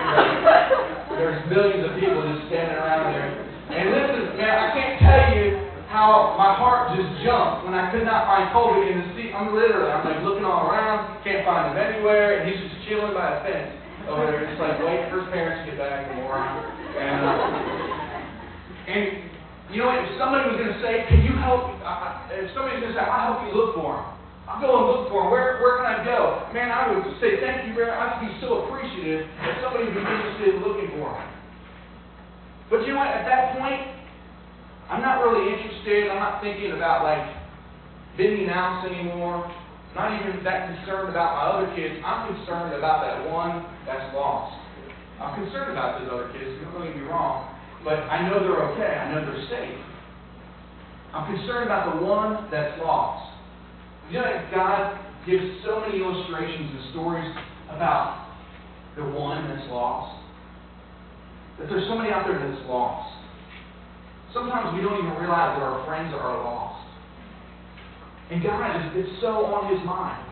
There's 1.20 1.39
millions 1.51 1.84
of 1.84 2.00
people 2.00 2.24
just 2.31 2.48
standing 2.48 2.79
around 2.79 3.12
there. 3.12 3.27
And 3.75 3.86
listen, 3.91 4.24
man, 4.39 4.55
I 4.55 4.67
can't 4.72 4.96
tell 5.03 5.36
you 5.36 5.67
how 5.91 6.39
my 6.39 6.55
heart 6.55 6.96
just 6.96 7.12
jumped 7.27 7.67
when 7.67 7.75
I 7.75 7.91
could 7.91 8.08
not 8.08 8.24
find 8.24 8.48
Colby 8.55 8.88
in 8.88 9.03
the 9.03 9.08
seat. 9.20 9.36
I'm 9.36 9.51
literally, 9.51 9.91
I'm 9.91 10.08
like 10.08 10.24
looking 10.24 10.48
all 10.48 10.72
around, 10.72 11.20
can't 11.27 11.43
find 11.43 11.75
him 11.75 11.77
anywhere, 11.77 12.39
and 12.39 12.48
he's 12.48 12.60
just 12.63 12.88
chilling 12.88 13.12
by 13.12 13.27
a 13.27 13.43
fence 13.43 13.80
over 14.10 14.25
there, 14.29 14.46
just 14.48 14.62
like 14.62 14.79
waiting 14.81 15.10
for 15.10 15.22
his 15.25 15.29
parents 15.29 15.65
to 15.65 15.74
get 15.74 15.77
back 15.81 16.08
from 16.08 16.24
moron. 16.24 16.65
And, 16.98 17.20
uh, 17.22 18.91
and 18.91 19.03
you 19.70 19.77
know 19.81 19.88
what? 19.91 20.03
If 20.03 20.17
somebody 20.17 20.50
was 20.51 20.58
going 20.60 20.74
to 20.74 20.81
say, 20.81 21.05
"Can 21.08 21.22
you 21.24 21.36
help?" 21.39 21.75
Uh, 21.81 22.27
if 22.34 22.51
somebody 22.55 22.81
was 22.81 22.91
going 22.91 22.93
to 22.93 23.00
say, 23.00 23.05
"I'll 23.05 23.36
help 23.36 23.39
you 23.48 23.51
look 23.55 23.75
for 23.77 24.00
him," 24.00 24.05
I'll 24.50 24.60
go 24.60 24.70
and 24.79 24.86
look 24.91 25.03
for 25.08 25.24
him. 25.24 25.29
Where 25.31 25.63
where 25.63 25.79
can 25.79 25.88
I 25.88 26.03
go? 26.03 26.48
Man, 26.51 26.72
I 26.72 26.91
would 26.91 27.05
say 27.24 27.39
thank 27.39 27.67
you 27.67 27.74
very. 27.77 27.91
I'd 27.91 28.20
be 28.20 28.31
so 28.43 28.67
appreciative 28.67 29.27
that 29.46 29.63
somebody 29.63 29.88
would 29.88 29.96
be 29.96 30.03
interested 30.03 30.55
in 30.55 30.65
looking 30.65 30.91
for 31.00 31.15
him. 31.15 31.29
But 32.67 32.84
you 32.88 32.96
know 32.96 33.03
what? 33.03 33.12
At 33.12 33.27
that 33.27 33.60
point, 33.60 33.84
I'm 34.91 35.01
not 35.01 35.24
really 35.24 35.51
interested. 35.55 36.12
I'm 36.12 36.20
not 36.20 36.43
thinking 36.43 36.75
about 36.75 37.03
like 37.08 37.24
Minnie 38.17 38.46
Mouse 38.48 38.84
anymore. 38.88 39.48
Not 39.95 40.15
even 40.15 40.43
that 40.43 40.71
concerned 40.71 41.10
about 41.10 41.36
my 41.36 41.43
other 41.51 41.69
kids. 41.75 42.00
I'm 42.05 42.31
concerned 42.36 42.74
about 42.74 43.03
that 43.03 43.27
one 43.27 43.67
that's 43.86 44.07
lost. 44.15 44.55
I'm 45.19 45.36
concerned 45.43 45.71
about 45.71 46.00
those 46.00 46.10
other 46.10 46.31
kids. 46.31 46.48
Don't 46.74 46.88
get 46.88 46.95
me 46.95 47.03
wrong, 47.03 47.51
but 47.83 48.00
I 48.07 48.24
know 48.24 48.39
they're 48.39 48.63
okay. 48.71 48.98
I 48.98 49.12
know 49.12 49.19
they're 49.21 49.48
safe. 49.51 49.77
I'm 51.13 51.27
concerned 51.36 51.67
about 51.67 51.91
the 51.91 52.05
one 52.05 52.48
that's 52.50 52.79
lost. 52.79 53.36
You 54.10 54.19
know 54.19 54.48
God 54.51 54.98
gives 55.27 55.43
so 55.63 55.81
many 55.81 56.00
illustrations 56.00 56.71
and 56.71 56.91
stories 56.91 57.29
about 57.69 58.31
the 58.95 59.03
one 59.03 59.48
that's 59.48 59.69
lost. 59.69 60.24
That 61.60 61.67
there's 61.69 61.88
somebody 61.88 62.10
out 62.10 62.25
there 62.25 62.39
that's 62.39 62.63
lost. 62.67 63.12
Sometimes 64.33 64.74
we 64.75 64.81
don't 64.81 64.98
even 64.98 65.19
realize 65.19 65.60
that 65.60 65.63
our 65.63 65.86
friends 65.86 66.15
are 66.15 66.43
lost. 66.43 66.80
And 68.31 68.41
God 68.41 68.79
is 68.79 69.03
it's 69.03 69.19
so 69.19 69.43
on 69.43 69.75
his 69.75 69.83
mind 69.85 70.23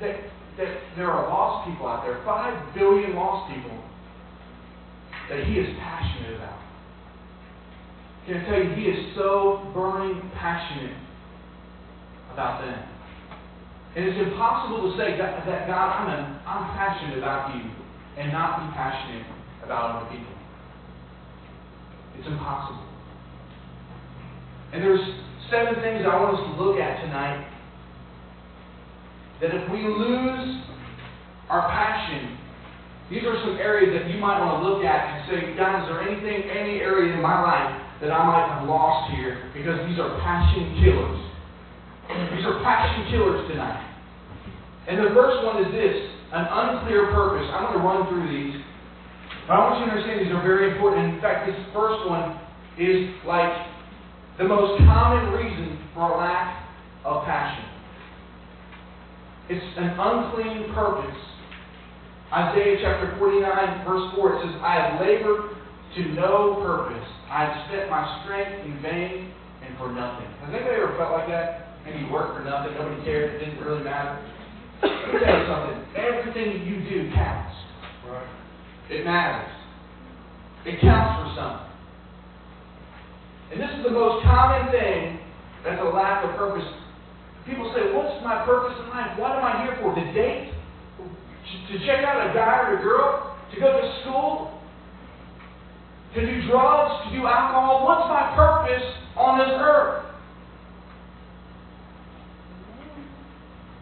that, 0.00 0.16
that 0.56 0.70
there 0.96 1.10
are 1.10 1.28
lost 1.28 1.68
people 1.68 1.86
out 1.88 2.06
there, 2.06 2.22
five 2.24 2.54
billion 2.74 3.16
lost 3.16 3.52
people, 3.52 3.74
that 5.28 5.44
he 5.44 5.58
is 5.58 5.66
passionate 5.82 6.36
about. 6.36 6.62
Can 8.26 8.36
I 8.38 8.44
tell 8.46 8.62
you, 8.62 8.70
he 8.78 8.86
is 8.86 9.16
so 9.16 9.68
burning 9.74 10.30
passionate 10.38 10.94
about 12.32 12.62
them. 12.62 12.86
And 13.96 14.04
it's 14.04 14.18
impossible 14.30 14.92
to 14.92 14.96
say 14.96 15.18
that, 15.18 15.44
that 15.44 15.66
God, 15.66 15.90
I'm, 15.90 16.06
a, 16.06 16.42
I'm 16.46 16.76
passionate 16.78 17.18
about 17.18 17.56
you 17.56 17.66
and 18.16 18.30
not 18.30 18.62
be 18.62 18.74
passionate 18.76 19.26
about 19.64 19.96
other 19.96 20.10
people. 20.14 20.32
It's 22.18 22.28
impossible. 22.28 22.86
And 24.72 24.84
there's 24.84 25.02
seven 25.50 25.82
things 25.82 26.06
I 26.06 26.14
want 26.14 26.38
us 26.38 26.44
to 26.46 26.52
look 26.62 26.78
at 26.78 27.02
tonight 27.02 27.42
that 29.42 29.50
if 29.50 29.64
we 29.70 29.82
lose 29.82 30.62
our 31.50 31.66
passion, 31.68 32.38
these 33.10 33.26
are 33.26 33.34
some 33.42 33.58
areas 33.58 33.90
that 33.98 34.06
you 34.06 34.22
might 34.22 34.38
want 34.38 34.62
to 34.62 34.68
look 34.68 34.86
at 34.86 35.00
and 35.10 35.18
say, 35.26 35.38
God, 35.58 35.82
is 35.82 35.90
there 35.90 36.00
anything, 36.06 36.46
any 36.46 36.78
area 36.78 37.10
in 37.12 37.20
my 37.20 37.42
life 37.42 37.74
that 37.98 38.14
I 38.14 38.22
might 38.22 38.46
have 38.46 38.68
lost 38.70 39.10
here? 39.18 39.50
Because 39.50 39.82
these 39.90 39.98
are 39.98 40.14
passion 40.22 40.78
killers. 40.78 41.18
These 42.38 42.46
are 42.46 42.62
passion 42.62 43.10
killers 43.10 43.50
tonight. 43.50 43.82
And 44.86 45.02
the 45.02 45.10
first 45.10 45.42
one 45.42 45.62
is 45.66 45.70
this 45.74 45.98
an 46.30 46.46
unclear 46.46 47.10
purpose. 47.10 47.50
I'm 47.50 47.66
going 47.66 47.78
to 47.78 47.84
run 47.84 48.06
through 48.06 48.30
these. 48.30 48.54
But 49.50 49.58
I 49.58 49.66
want 49.66 49.82
you 49.82 49.90
to 49.90 49.98
understand 49.98 50.22
these 50.22 50.34
are 50.34 50.46
very 50.46 50.70
important. 50.70 51.14
In 51.14 51.20
fact, 51.20 51.50
this 51.50 51.58
first 51.74 52.06
one 52.06 52.38
is 52.78 53.10
like 53.26 53.69
the 54.40 54.48
most 54.48 54.80
common 54.88 55.36
reason 55.36 55.78
for 55.92 56.00
a 56.00 56.16
lack 56.16 56.64
of 57.04 57.24
passion. 57.26 57.68
It's 59.50 59.76
an 59.76 59.92
unclean 60.00 60.72
purpose. 60.72 61.20
Isaiah 62.32 62.78
chapter 62.80 63.18
49, 63.18 63.84
verse 63.84 64.16
4, 64.16 64.32
it 64.32 64.46
says, 64.46 64.56
I 64.64 64.74
have 64.80 65.00
labored 65.00 65.60
to 65.94 66.00
no 66.16 66.56
purpose. 66.64 67.04
I 67.28 67.44
have 67.44 67.68
spent 67.68 67.90
my 67.90 68.00
strength 68.24 68.64
in 68.64 68.80
vain 68.80 69.28
and 69.60 69.76
for 69.76 69.92
nothing. 69.92 70.24
Has 70.40 70.54
anybody 70.54 70.88
ever 70.88 70.96
felt 70.96 71.12
like 71.12 71.28
that? 71.28 71.76
Maybe 71.84 72.00
you 72.00 72.08
worked 72.08 72.38
for 72.38 72.44
nothing, 72.44 72.72
nobody 72.80 73.04
cared, 73.04 73.34
it 73.34 73.44
didn't 73.44 73.60
really 73.60 73.84
matter. 73.84 74.24
Let 74.80 75.12
me 75.12 75.20
tell 75.20 75.36
you 75.36 75.46
something. 75.52 75.76
Everything 76.00 76.64
you 76.64 76.80
do 76.88 77.12
counts. 77.12 77.56
It 78.88 79.04
matters. 79.04 79.52
It 80.64 80.80
counts 80.80 81.28
for 81.28 81.28
something. 81.36 81.69
And 83.50 83.60
this 83.60 83.70
is 83.78 83.82
the 83.82 83.90
most 83.90 84.22
common 84.22 84.70
thing 84.70 85.18
that's 85.64 85.80
a 85.82 85.90
lack 85.90 86.24
of 86.24 86.36
purpose. 86.36 86.66
People 87.46 87.72
say, 87.74 87.92
What's 87.92 88.22
my 88.22 88.44
purpose 88.44 88.78
in 88.78 88.90
life? 88.90 89.18
What 89.18 89.32
am 89.32 89.44
I 89.44 89.62
here 89.64 89.78
for? 89.82 89.94
To 89.94 90.04
date? 90.12 90.54
To 91.70 91.78
check 91.86 92.04
out 92.04 92.30
a 92.30 92.34
guy 92.34 92.70
or 92.70 92.78
a 92.78 92.82
girl? 92.82 93.36
To 93.54 93.60
go 93.60 93.80
to 93.80 94.00
school? 94.02 94.60
To 96.14 96.20
do 96.20 96.46
drugs? 96.46 97.10
To 97.10 97.18
do 97.18 97.26
alcohol? 97.26 97.84
What's 97.84 98.06
my 98.06 98.34
purpose 98.36 98.86
on 99.16 99.38
this 99.38 99.50
earth? 99.58 100.06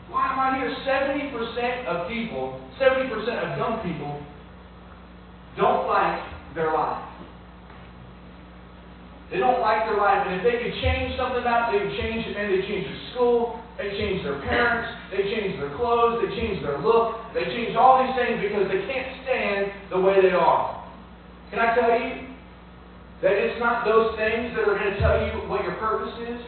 Why 0.09 0.33
am 0.33 0.39
I 0.41 0.59
here? 0.59 0.75
70% 0.89 1.87
of 1.87 2.09
people, 2.09 2.61
70% 2.81 3.13
of 3.13 3.59
young 3.59 3.81
people, 3.85 4.23
don't 5.57 5.87
like 5.87 6.23
their 6.55 6.73
life. 6.73 7.08
They 9.31 9.37
don't 9.37 9.61
like 9.61 9.85
their 9.85 10.01
life, 10.01 10.25
and 10.25 10.41
if 10.41 10.43
they 10.43 10.57
could 10.57 10.73
change 10.81 11.13
something 11.21 11.45
about 11.45 11.69
it, 11.69 11.77
they 11.77 11.85
would 11.85 11.97
change 12.01 12.25
it. 12.25 12.33
Maybe 12.33 12.61
they 12.61 12.65
change 12.65 12.89
their 12.89 13.03
school, 13.13 13.61
they 13.77 13.93
change 13.93 14.25
their 14.25 14.41
parents, 14.41 14.89
they 15.13 15.29
change 15.29 15.61
their 15.61 15.69
clothes, 15.77 16.25
they 16.25 16.33
change 16.33 16.65
their 16.65 16.81
look, 16.81 17.21
they 17.37 17.45
change 17.53 17.77
all 17.77 18.01
these 18.01 18.17
things 18.17 18.41
because 18.41 18.73
they 18.73 18.89
can't 18.89 19.11
stand 19.23 19.69
the 19.93 20.01
way 20.01 20.25
they 20.25 20.33
are. 20.33 20.81
Can 21.53 21.61
I 21.61 21.77
tell 21.77 21.93
you 21.93 22.33
that 23.21 23.37
it's 23.37 23.61
not 23.61 23.85
those 23.85 24.17
things 24.17 24.57
that 24.57 24.65
are 24.65 24.81
going 24.81 24.97
to 24.97 25.01
tell 25.01 25.21
you 25.21 25.45
what 25.45 25.61
your 25.61 25.77
purpose 25.77 26.17
is? 26.25 26.41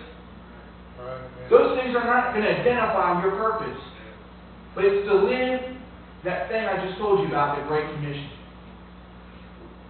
Those 1.53 1.77
things 1.77 1.93
are 1.97 2.05
not 2.05 2.33
going 2.33 2.45
to 2.45 2.53
identify 2.65 3.21
your 3.21 3.37
purpose. 3.37 3.81
But 4.75 4.85
it's 4.85 5.05
to 5.09 5.15
live 5.21 5.77
that 6.25 6.49
thing 6.49 6.65
I 6.65 6.81
just 6.87 6.97
told 6.99 7.21
you 7.21 7.29
about, 7.29 7.59
the 7.61 7.67
Great 7.67 7.91
Commission. 7.93 8.31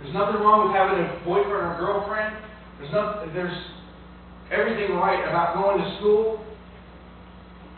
There's 0.00 0.14
nothing 0.14 0.40
wrong 0.40 0.66
with 0.66 0.74
having 0.74 1.04
a 1.04 1.20
boyfriend 1.24 1.52
or 1.52 1.76
girlfriend. 1.78 2.49
There's 2.80 2.92
not, 2.92 3.34
there's 3.34 3.56
everything 4.50 4.96
right 4.96 5.20
about 5.28 5.54
going 5.54 5.78
to 5.78 5.96
school. 5.98 6.44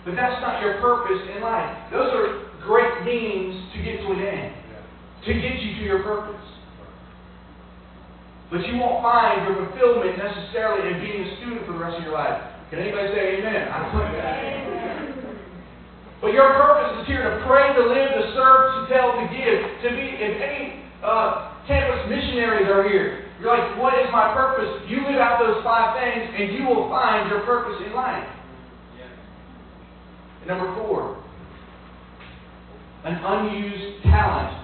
But 0.05 0.15
that's 0.17 0.41
not 0.43 0.63
your 0.63 0.81
purpose 0.81 1.23
in 1.35 1.43
life. 1.43 1.91
Those 1.91 2.11
are 2.11 2.51
great 2.63 3.05
means 3.05 3.55
to 3.75 3.83
get 3.83 4.03
to 4.03 4.11
an 4.15 4.23
end, 4.23 4.55
to 5.27 5.33
get 5.35 5.59
you 5.63 5.79
to 5.79 5.83
your 5.83 6.03
purpose. 6.03 6.43
But 8.51 8.67
you 8.67 8.77
won't 8.77 9.03
find 9.03 9.47
your 9.47 9.65
fulfillment 9.65 10.19
necessarily 10.19 10.93
in 10.93 11.01
being 11.01 11.23
a 11.25 11.37
student 11.39 11.67
for 11.67 11.73
the 11.73 11.79
rest 11.79 11.97
of 11.99 12.03
your 12.05 12.15
life. 12.15 12.37
Can 12.71 12.81
anybody 12.81 13.09
say 13.15 13.39
amen? 13.39 13.69
I 13.69 13.79
believe 13.91 14.13
that. 14.19 14.43
But 16.21 16.31
your 16.35 16.51
purpose 16.55 17.03
is 17.03 17.07
here 17.07 17.23
to 17.23 17.47
pray, 17.47 17.75
to 17.75 17.83
live, 17.83 18.11
to 18.13 18.25
serve, 18.35 18.63
to 18.77 18.81
tell, 18.95 19.19
to 19.19 19.27
give, 19.33 19.59
to 19.83 19.89
be. 19.97 20.07
If 20.21 20.35
any 20.39 20.85
uh, 21.03 21.59
campus 21.67 22.07
missionaries 22.11 22.69
are 22.71 22.87
here, 22.87 23.32
you're 23.43 23.51
like, 23.51 23.77
what 23.77 23.95
is 23.99 24.07
my 24.13 24.33
purpose? 24.35 24.87
You 24.89 24.99
live 25.03 25.19
out 25.19 25.43
those 25.43 25.65
five 25.65 25.99
things, 25.99 26.31
and 26.39 26.55
you 26.55 26.65
will 26.65 26.89
find 26.89 27.29
your 27.29 27.41
purpose 27.41 27.83
in 27.85 27.93
life. 27.93 28.29
And 30.41 30.49
number 30.49 30.73
four, 30.77 31.23
an 33.05 33.15
unused 33.15 34.05
talent. 34.05 34.59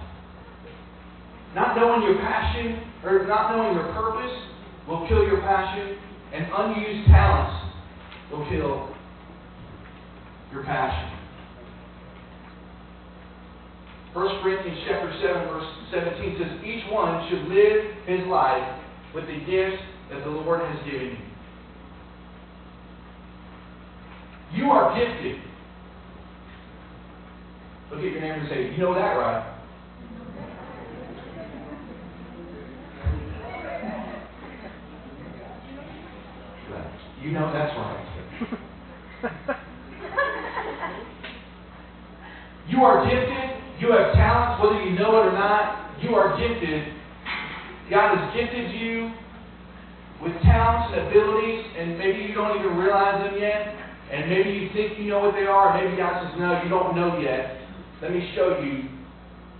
Not 1.56 1.76
knowing 1.76 2.02
your 2.02 2.18
passion 2.20 2.80
or 3.04 3.26
not 3.26 3.56
knowing 3.56 3.74
your 3.74 3.92
purpose 3.92 4.32
will 4.86 5.08
kill 5.08 5.24
your 5.24 5.40
passion, 5.40 5.98
and 6.32 6.46
unused 6.56 7.08
talents 7.08 7.74
will 8.30 8.48
kill 8.48 8.94
your 10.52 10.62
passion. 10.62 11.17
1 14.14 14.42
Corinthians 14.42 14.78
chapter 14.88 15.12
7, 15.20 15.48
verse 15.48 15.66
17 15.92 16.38
says, 16.40 16.64
Each 16.64 16.84
one 16.90 17.28
should 17.28 17.46
live 17.48 17.84
his 18.06 18.26
life 18.26 18.80
with 19.14 19.26
the 19.26 19.38
gifts 19.44 19.82
that 20.10 20.24
the 20.24 20.30
Lord 20.30 20.60
has 20.60 20.82
given 20.84 21.08
you. 21.08 21.18
You 24.64 24.70
are 24.70 24.98
gifted. 24.98 25.42
Look 27.90 28.00
at 28.00 28.04
your 28.04 28.20
neighbor 28.20 28.34
and 28.34 28.48
say, 28.48 28.72
You 28.72 28.78
know 28.78 28.94
that, 28.94 29.00
right? 29.00 29.54
You 37.20 37.32
know 37.32 37.52
that's 37.52 37.76
right. 37.76 39.56
You 42.68 42.84
are 42.84 43.04
gifted. 43.06 43.47
You 43.78 43.94
have 43.94 44.10
talents, 44.14 44.58
whether 44.58 44.82
you 44.82 44.98
know 44.98 45.22
it 45.22 45.30
or 45.30 45.36
not. 45.38 46.02
You 46.02 46.14
are 46.14 46.34
gifted. 46.34 46.94
God 47.90 48.18
has 48.18 48.34
gifted 48.34 48.74
you 48.74 49.10
with 50.22 50.34
talents 50.42 50.94
and 50.94 51.06
abilities, 51.06 51.62
and 51.78 51.98
maybe 51.98 52.26
you 52.26 52.34
don't 52.34 52.58
even 52.58 52.76
realize 52.76 53.22
them 53.22 53.38
yet. 53.38 53.74
And 54.10 54.26
maybe 54.26 54.50
you 54.50 54.70
think 54.74 54.98
you 54.98 55.06
know 55.06 55.20
what 55.20 55.34
they 55.34 55.46
are. 55.46 55.78
Maybe 55.78 55.96
God 55.96 56.26
says, 56.26 56.34
No, 56.40 56.58
you 56.62 56.68
don't 56.68 56.96
know 56.96 57.20
yet. 57.22 57.60
Let 58.02 58.10
me 58.10 58.32
show 58.34 58.58
you 58.58 58.88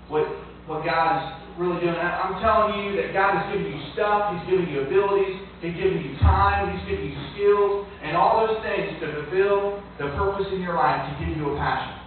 what, 0.08 0.26
what 0.66 0.84
God 0.84 1.22
is 1.22 1.38
really 1.58 1.78
doing. 1.78 1.94
I'm 1.94 2.42
telling 2.42 2.74
you 2.86 2.98
that 2.98 3.12
God 3.12 3.38
has 3.38 3.54
given 3.54 3.70
you 3.70 3.78
stuff, 3.94 4.34
He's 4.34 4.50
given 4.50 4.66
you 4.72 4.82
abilities, 4.82 5.36
He's 5.60 5.74
given 5.74 6.02
you 6.02 6.18
time, 6.18 6.74
He's 6.74 6.84
given 6.90 7.06
you 7.06 7.18
skills, 7.34 7.86
and 8.02 8.16
all 8.16 8.46
those 8.46 8.62
things 8.62 8.98
to 8.98 9.06
fulfill 9.14 9.82
the 9.98 10.10
purpose 10.18 10.46
in 10.54 10.62
your 10.62 10.74
life 10.74 11.06
to 11.06 11.12
give 11.22 11.36
you 11.36 11.54
a 11.54 11.56
passion. 11.58 11.97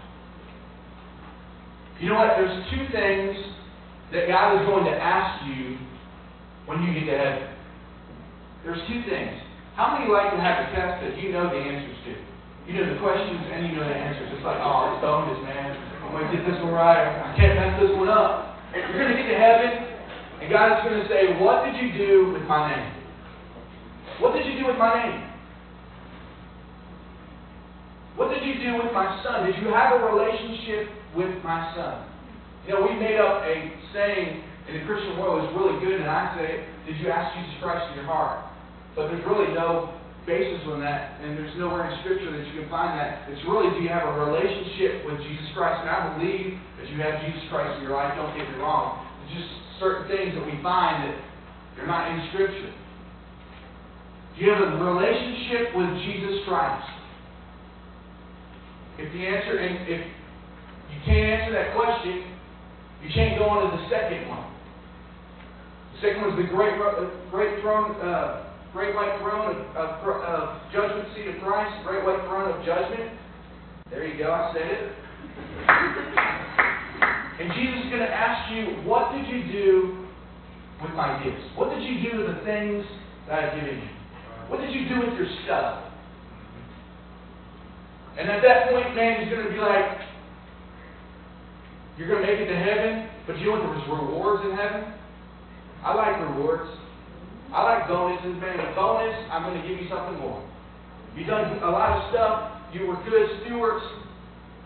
You 2.02 2.10
know 2.10 2.18
what? 2.18 2.34
There's 2.34 2.58
two 2.74 2.90
things 2.90 3.38
that 4.10 4.26
God 4.26 4.58
is 4.58 4.66
going 4.66 4.90
to 4.90 4.96
ask 4.98 5.46
you 5.46 5.78
when 6.66 6.82
you 6.82 6.98
get 6.98 7.06
to 7.06 7.14
heaven. 7.14 7.46
There's 8.66 8.82
two 8.90 9.06
things. 9.06 9.38
How 9.78 9.94
many 9.94 10.10
like 10.10 10.34
to 10.34 10.42
have 10.42 10.66
a 10.66 10.68
test 10.74 11.06
that 11.06 11.14
you 11.22 11.30
know 11.30 11.46
the 11.46 11.62
answers 11.62 11.98
to? 12.10 12.12
You 12.66 12.74
know 12.82 12.90
the 12.90 12.98
questions 12.98 13.46
and 13.54 13.70
you 13.70 13.78
know 13.78 13.86
the 13.86 13.94
answers. 13.94 14.34
It's 14.34 14.42
like, 14.42 14.58
oh, 14.66 14.98
it's 14.98 15.02
bonus, 15.06 15.46
man. 15.46 15.78
I'm 16.02 16.10
going 16.10 16.26
to 16.26 16.34
get 16.34 16.42
this 16.42 16.58
one 16.66 16.74
right. 16.74 17.06
I 17.06 17.38
can't 17.38 17.54
mess 17.54 17.78
this 17.78 17.94
one 17.94 18.10
up. 18.10 18.58
You're 18.74 18.98
going 18.98 19.14
to 19.14 19.18
get 19.22 19.30
to 19.30 19.38
heaven, 19.38 19.70
and 20.42 20.50
God 20.50 20.74
is 20.74 20.80
going 20.82 20.98
to 21.06 21.08
say, 21.08 21.38
What 21.38 21.70
did 21.70 21.78
you 21.78 21.94
do 21.94 22.34
with 22.34 22.50
my 22.50 22.66
name? 22.66 22.90
What 24.18 24.34
did 24.34 24.50
you 24.50 24.58
do 24.58 24.66
with 24.66 24.78
my 24.82 24.90
name? 24.98 25.22
What 28.18 28.34
did 28.34 28.42
you 28.42 28.58
do 28.58 28.82
with 28.82 28.90
my 28.90 29.22
son? 29.22 29.46
Did 29.46 29.62
you 29.62 29.70
have 29.70 29.94
a 29.94 30.06
relationship 30.06 31.01
with 31.16 31.32
my 31.44 31.74
son? 31.76 32.08
You 32.68 32.78
know, 32.78 32.82
we 32.86 32.94
made 33.00 33.18
up 33.18 33.42
a 33.42 33.56
saying 33.94 34.44
in 34.70 34.80
the 34.80 34.84
Christian 34.86 35.18
world 35.18 35.44
is 35.44 35.50
really 35.58 35.82
good, 35.82 36.00
and 36.00 36.10
I 36.10 36.38
say, 36.38 36.64
Did 36.86 37.02
you 37.02 37.10
ask 37.10 37.34
Jesus 37.34 37.58
Christ 37.62 37.92
in 37.92 38.04
your 38.04 38.10
heart? 38.10 38.46
But 38.96 39.10
there's 39.10 39.26
really 39.26 39.54
no 39.54 39.98
basis 40.30 40.62
on 40.70 40.80
that, 40.86 41.18
and 41.22 41.34
there's 41.34 41.56
nowhere 41.58 41.90
in 41.90 41.98
Scripture 42.06 42.30
that 42.30 42.46
you 42.46 42.62
can 42.62 42.70
find 42.70 42.94
that. 43.00 43.26
It's 43.34 43.42
really, 43.50 43.74
do 43.74 43.82
you 43.82 43.90
have 43.90 44.06
a 44.06 44.16
relationship 44.22 45.02
with 45.10 45.18
Jesus 45.26 45.50
Christ? 45.58 45.82
And 45.82 45.90
I 45.90 46.14
believe 46.14 46.62
that 46.78 46.86
you 46.94 46.98
have 47.02 47.18
Jesus 47.26 47.42
Christ 47.50 47.82
in 47.82 47.90
your 47.90 47.98
life. 47.98 48.14
Don't 48.14 48.38
get 48.38 48.46
me 48.46 48.62
wrong. 48.62 49.02
It's 49.26 49.42
just 49.42 49.52
certain 49.82 50.06
things 50.06 50.38
that 50.38 50.46
we 50.46 50.54
find 50.62 51.10
that 51.10 51.18
they're 51.74 51.90
not 51.90 52.14
in 52.14 52.30
Scripture. 52.30 52.74
Do 54.38 54.38
you 54.46 54.54
have 54.54 54.62
a 54.62 54.78
relationship 54.78 55.74
with 55.74 55.90
Jesus 56.06 56.46
Christ? 56.46 56.86
If 59.02 59.10
the 59.10 59.24
answer, 59.26 59.58
and 59.58 59.90
if 59.90 60.02
you 60.92 61.00
can't 61.06 61.26
answer 61.26 61.54
that 61.56 61.76
question, 61.76 62.32
you 63.04 63.10
can't 63.14 63.40
go 63.40 63.46
on 63.50 63.72
to 63.72 63.78
the 63.78 63.90
second 63.90 64.28
one. 64.30 64.46
The 65.96 66.00
second 66.08 66.22
one 66.22 66.30
is 66.36 66.46
the 66.46 66.50
great, 66.54 66.76
great 67.32 67.62
throne, 67.62 67.96
uh, 68.02 68.52
great 68.74 68.96
white 68.96 69.18
throne 69.20 69.56
of, 69.56 69.58
of, 69.76 69.90
of 70.06 70.62
judgment 70.72 71.10
seat 71.16 71.28
of 71.28 71.42
Christ, 71.42 71.86
great 71.86 72.04
white 72.06 72.22
throne 72.28 72.52
of 72.52 72.66
judgment. 72.66 73.18
There 73.90 74.06
you 74.06 74.18
go, 74.18 74.32
I 74.32 74.54
said 74.54 74.68
it. 74.68 74.92
And 77.42 77.50
Jesus 77.58 77.86
is 77.86 77.90
going 77.90 78.06
to 78.06 78.14
ask 78.14 78.54
you, 78.54 78.88
what 78.88 79.12
did 79.12 79.26
you 79.28 79.52
do 79.52 80.06
with 80.82 80.92
my 80.94 81.22
gifts? 81.24 81.42
What 81.56 81.74
did 81.74 81.84
you 81.84 82.12
do 82.12 82.18
with 82.20 82.38
the 82.38 82.42
things 82.46 82.86
that 83.28 83.44
I've 83.44 83.56
given 83.60 83.82
you? 83.82 83.90
What 84.48 84.62
did 84.62 84.72
you 84.72 84.88
do 84.88 85.00
with 85.00 85.18
your 85.18 85.28
stuff? 85.46 85.92
And 88.18 88.30
at 88.30 88.42
that 88.44 88.70
point, 88.70 88.96
man, 88.96 89.24
he's 89.24 89.34
going 89.34 89.48
to 89.48 89.52
be 89.52 89.58
like, 89.58 90.11
you're 91.98 92.08
going 92.08 92.22
to 92.22 92.28
make 92.28 92.40
it 92.40 92.48
to 92.48 92.58
heaven, 92.58 93.10
but 93.28 93.38
you 93.40 93.52
what 93.52 93.62
there's 93.62 93.88
rewards 93.88 94.44
in 94.46 94.56
heaven? 94.56 94.94
I 95.84 95.94
like 95.94 96.18
rewards. 96.30 96.70
I 97.54 97.64
like 97.64 97.88
bonuses, 97.88 98.40
man. 98.40 98.60
A 98.60 98.74
bonus, 98.76 99.16
I'm 99.30 99.44
going 99.44 99.62
to 99.62 99.68
give 99.68 99.78
you 99.78 99.90
something 99.90 100.20
more. 100.20 100.40
You've 101.16 101.28
done 101.28 101.62
a 101.62 101.70
lot 101.70 102.00
of 102.00 102.12
stuff. 102.12 102.62
You 102.74 102.88
were 102.88 102.96
good 103.04 103.44
stewards. 103.44 103.84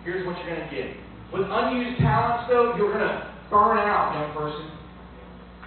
here's 0.03 0.25
what 0.25 0.37
you're 0.37 0.55
going 0.55 0.69
to 0.69 0.75
get. 0.75 0.93
With 1.33 1.47
unused 1.49 1.99
talents, 1.99 2.45
though, 2.47 2.75
you're 2.77 2.93
going 2.93 3.07
to 3.07 3.33
burn 3.49 3.77
out, 3.79 4.13
young 4.13 4.33
person. 4.37 4.69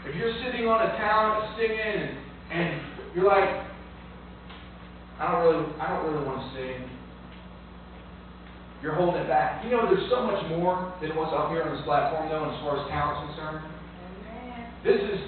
If 0.07 0.15
you're 0.15 0.33
sitting 0.45 0.69
on 0.69 0.81
a 0.81 0.97
talent 0.97 1.59
singing 1.59 2.17
and 2.53 2.81
you're 3.15 3.27
like, 3.27 3.67
I 5.19 5.33
don't 5.33 5.43
really, 5.43 5.67
I 5.81 5.89
don't 5.91 6.15
really 6.15 6.25
want 6.25 6.39
to 6.39 6.49
sing. 6.55 6.98
You're 8.83 8.95
holding 8.95 9.23
it 9.23 9.29
back. 9.29 9.65
You 9.65 9.75
know, 9.75 9.91
there's 9.91 10.07
so 10.11 10.23
much 10.23 10.39
more 10.55 10.95
than 11.03 11.17
what's 11.19 11.35
up 11.35 11.51
here 11.51 11.67
on 11.67 11.75
this 11.75 11.83
platform, 11.83 12.31
though, 12.31 12.47
as 12.47 12.55
far 12.63 12.79
as 12.79 12.87
talent's 12.87 13.35
concerned. 13.35 13.67
This 14.87 15.03
is 15.03 15.19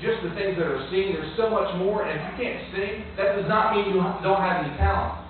just 0.00 0.24
the 0.24 0.32
things 0.32 0.56
that 0.56 0.64
are 0.64 0.80
seen. 0.88 1.12
There's 1.12 1.36
so 1.36 1.52
much 1.52 1.68
more, 1.76 2.08
and 2.08 2.16
if 2.16 2.20
you 2.24 2.34
can't 2.40 2.60
sing, 2.72 3.04
that 3.20 3.36
does 3.36 3.44
not 3.44 3.76
mean 3.76 3.92
you 3.92 4.00
don't 4.00 4.40
have 4.40 4.64
any 4.64 4.72
talent. 4.80 5.20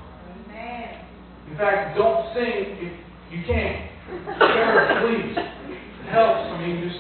In 1.50 1.59
fact, 1.59 1.98
don't 1.98 2.33
sing 2.33 2.78
if 2.81 2.94
you 3.35 3.44
can't. 3.44 3.90
Parents, 4.38 5.02
please. 5.02 5.35
It 5.37 6.09
helps. 6.09 6.48
I 6.48 6.57
mean, 6.62 6.81
just 6.81 6.96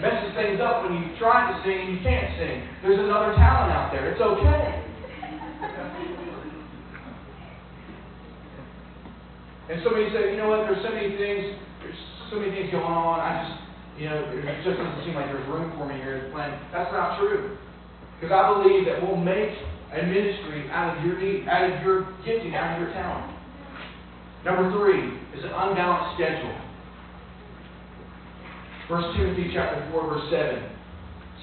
messes 0.00 0.32
things 0.38 0.62
up 0.62 0.86
when 0.86 0.94
you 0.94 1.18
try 1.18 1.50
to 1.50 1.54
sing 1.66 1.76
and 1.76 1.98
you 1.98 2.00
can't 2.00 2.32
sing. 2.38 2.62
There's 2.80 3.02
another 3.02 3.34
talent 3.34 3.74
out 3.74 3.90
there. 3.92 4.14
It's 4.14 4.22
okay. 4.22 4.77
And 9.68 9.84
somebody 9.84 10.08
said, 10.16 10.32
you 10.32 10.40
know 10.40 10.48
what, 10.48 10.64
there's 10.64 10.80
so 10.80 10.88
many 10.88 11.12
things, 11.20 11.60
there's 11.84 12.00
so 12.32 12.40
many 12.40 12.56
things 12.56 12.72
going 12.72 12.88
on, 12.88 13.20
I 13.20 13.44
just, 13.44 13.54
you 14.00 14.08
know, 14.08 14.16
it 14.32 14.64
just 14.64 14.80
doesn't 14.80 15.04
seem 15.04 15.12
like 15.12 15.28
there's 15.28 15.44
room 15.44 15.76
for 15.76 15.84
me 15.84 16.00
here 16.00 16.16
at 16.16 16.22
the 16.24 16.32
plan. 16.32 16.56
That's 16.72 16.88
not 16.88 17.20
true. 17.20 17.58
Because 18.16 18.32
I 18.32 18.48
believe 18.48 18.88
that 18.88 19.04
we'll 19.04 19.20
make 19.20 19.52
a 19.92 20.00
ministry 20.08 20.70
out 20.72 20.96
of 20.96 21.04
your 21.04 21.20
need, 21.20 21.44
out 21.48 21.68
of 21.68 21.84
your 21.84 22.08
gifting, 22.24 22.56
out 22.56 22.80
of 22.80 22.88
your 22.88 22.92
talent. 22.96 23.28
Number 24.44 24.72
three 24.72 25.04
is 25.36 25.44
an 25.44 25.52
unbalanced 25.52 26.16
schedule. 26.16 26.56
First 28.88 29.12
Timothy 29.20 29.52
chapter 29.52 29.84
4, 29.92 30.08
verse 30.08 30.32
7 30.32 30.64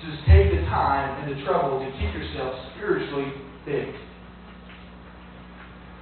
says, 0.02 0.18
Take 0.26 0.50
the 0.50 0.66
time 0.66 1.22
and 1.22 1.30
the 1.30 1.46
trouble 1.46 1.78
to 1.78 1.86
keep 2.02 2.10
yourself 2.10 2.58
spiritually 2.74 3.30
fit. 3.66 3.94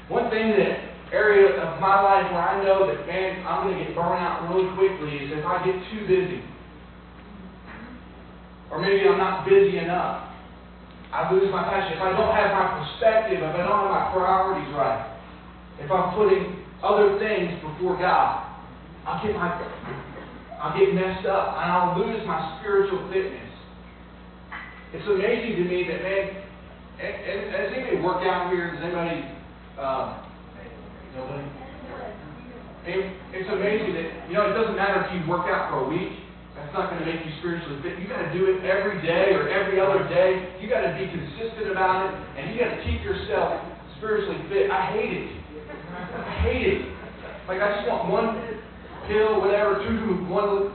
One 0.08 0.30
thing 0.32 0.52
that 0.52 0.93
area 1.14 1.62
of 1.62 1.80
my 1.80 2.02
life 2.02 2.26
where 2.34 2.42
I 2.42 2.64
know 2.66 2.90
that, 2.90 3.06
man, 3.06 3.46
I'm 3.46 3.70
going 3.70 3.78
to 3.78 3.86
get 3.86 3.96
burned 3.96 4.18
out 4.18 4.50
really 4.50 4.74
quickly 4.74 5.14
is 5.22 5.38
if 5.38 5.46
I 5.46 5.62
get 5.64 5.78
too 5.94 6.02
busy. 6.10 6.42
Or 8.74 8.82
maybe 8.82 9.06
I'm 9.06 9.22
not 9.22 9.46
busy 9.46 9.78
enough. 9.78 10.34
I 11.14 11.32
lose 11.32 11.46
my 11.54 11.62
passion. 11.70 11.94
If 11.94 12.02
I 12.02 12.10
don't 12.18 12.34
have 12.34 12.50
my 12.58 12.82
perspective, 12.82 13.38
if 13.38 13.54
I 13.54 13.62
don't 13.62 13.86
have 13.86 13.94
my 13.94 14.10
priorities 14.10 14.74
right, 14.74 15.14
if 15.78 15.92
I'm 15.94 16.18
putting 16.18 16.66
other 16.82 17.22
things 17.22 17.62
before 17.62 18.02
God, 18.02 18.50
I'll 19.06 19.22
get 19.22 19.36
my 19.36 19.54
I'll 20.58 20.74
get 20.80 20.96
messed 20.96 21.28
up 21.28 21.60
and 21.60 21.70
I'll 21.70 22.00
lose 22.00 22.26
my 22.26 22.58
spiritual 22.60 23.06
fitness. 23.14 23.52
It's 24.94 25.06
amazing 25.06 25.62
to 25.62 25.70
me 25.70 25.86
that 25.92 26.02
man, 26.02 26.24
has 26.98 27.74
anybody 27.76 28.02
worked 28.02 28.26
out 28.26 28.50
here? 28.50 28.74
Does 28.74 28.82
anybody 28.82 29.28
uh, 29.78 30.24
It's 33.34 33.50
amazing 33.50 33.94
that, 33.96 34.28
you 34.28 34.34
know, 34.34 34.50
it 34.50 34.54
doesn't 34.58 34.76
matter 34.76 35.06
if 35.06 35.14
you 35.14 35.24
work 35.30 35.46
out 35.46 35.70
for 35.70 35.86
a 35.86 35.88
week. 35.90 36.20
That's 36.58 36.74
not 36.74 36.90
going 36.90 37.02
to 37.02 37.08
make 37.08 37.22
you 37.26 37.34
spiritually 37.42 37.82
fit. 37.82 37.98
you 38.02 38.10
got 38.10 38.22
to 38.26 38.32
do 38.34 38.50
it 38.50 38.66
every 38.66 39.02
day 39.02 39.34
or 39.34 39.50
every 39.50 39.82
other 39.82 40.06
day. 40.10 40.58
you 40.62 40.70
got 40.70 40.82
to 40.86 40.94
be 40.98 41.10
consistent 41.10 41.70
about 41.72 42.06
it. 42.06 42.12
And 42.38 42.54
you 42.54 42.62
got 42.62 42.74
to 42.74 42.80
keep 42.82 43.02
yourself 43.06 43.62
spiritually 43.98 44.42
fit. 44.50 44.70
I 44.70 44.94
hate 44.94 45.14
it. 45.14 45.28
I 46.18 46.34
hate 46.46 46.66
it. 46.66 46.82
Like, 47.48 47.62
I 47.62 47.78
just 47.78 47.86
want 47.90 48.10
one 48.10 48.30
pill, 49.08 49.42
whatever, 49.42 49.82
two, 49.86 50.26
one 50.30 50.74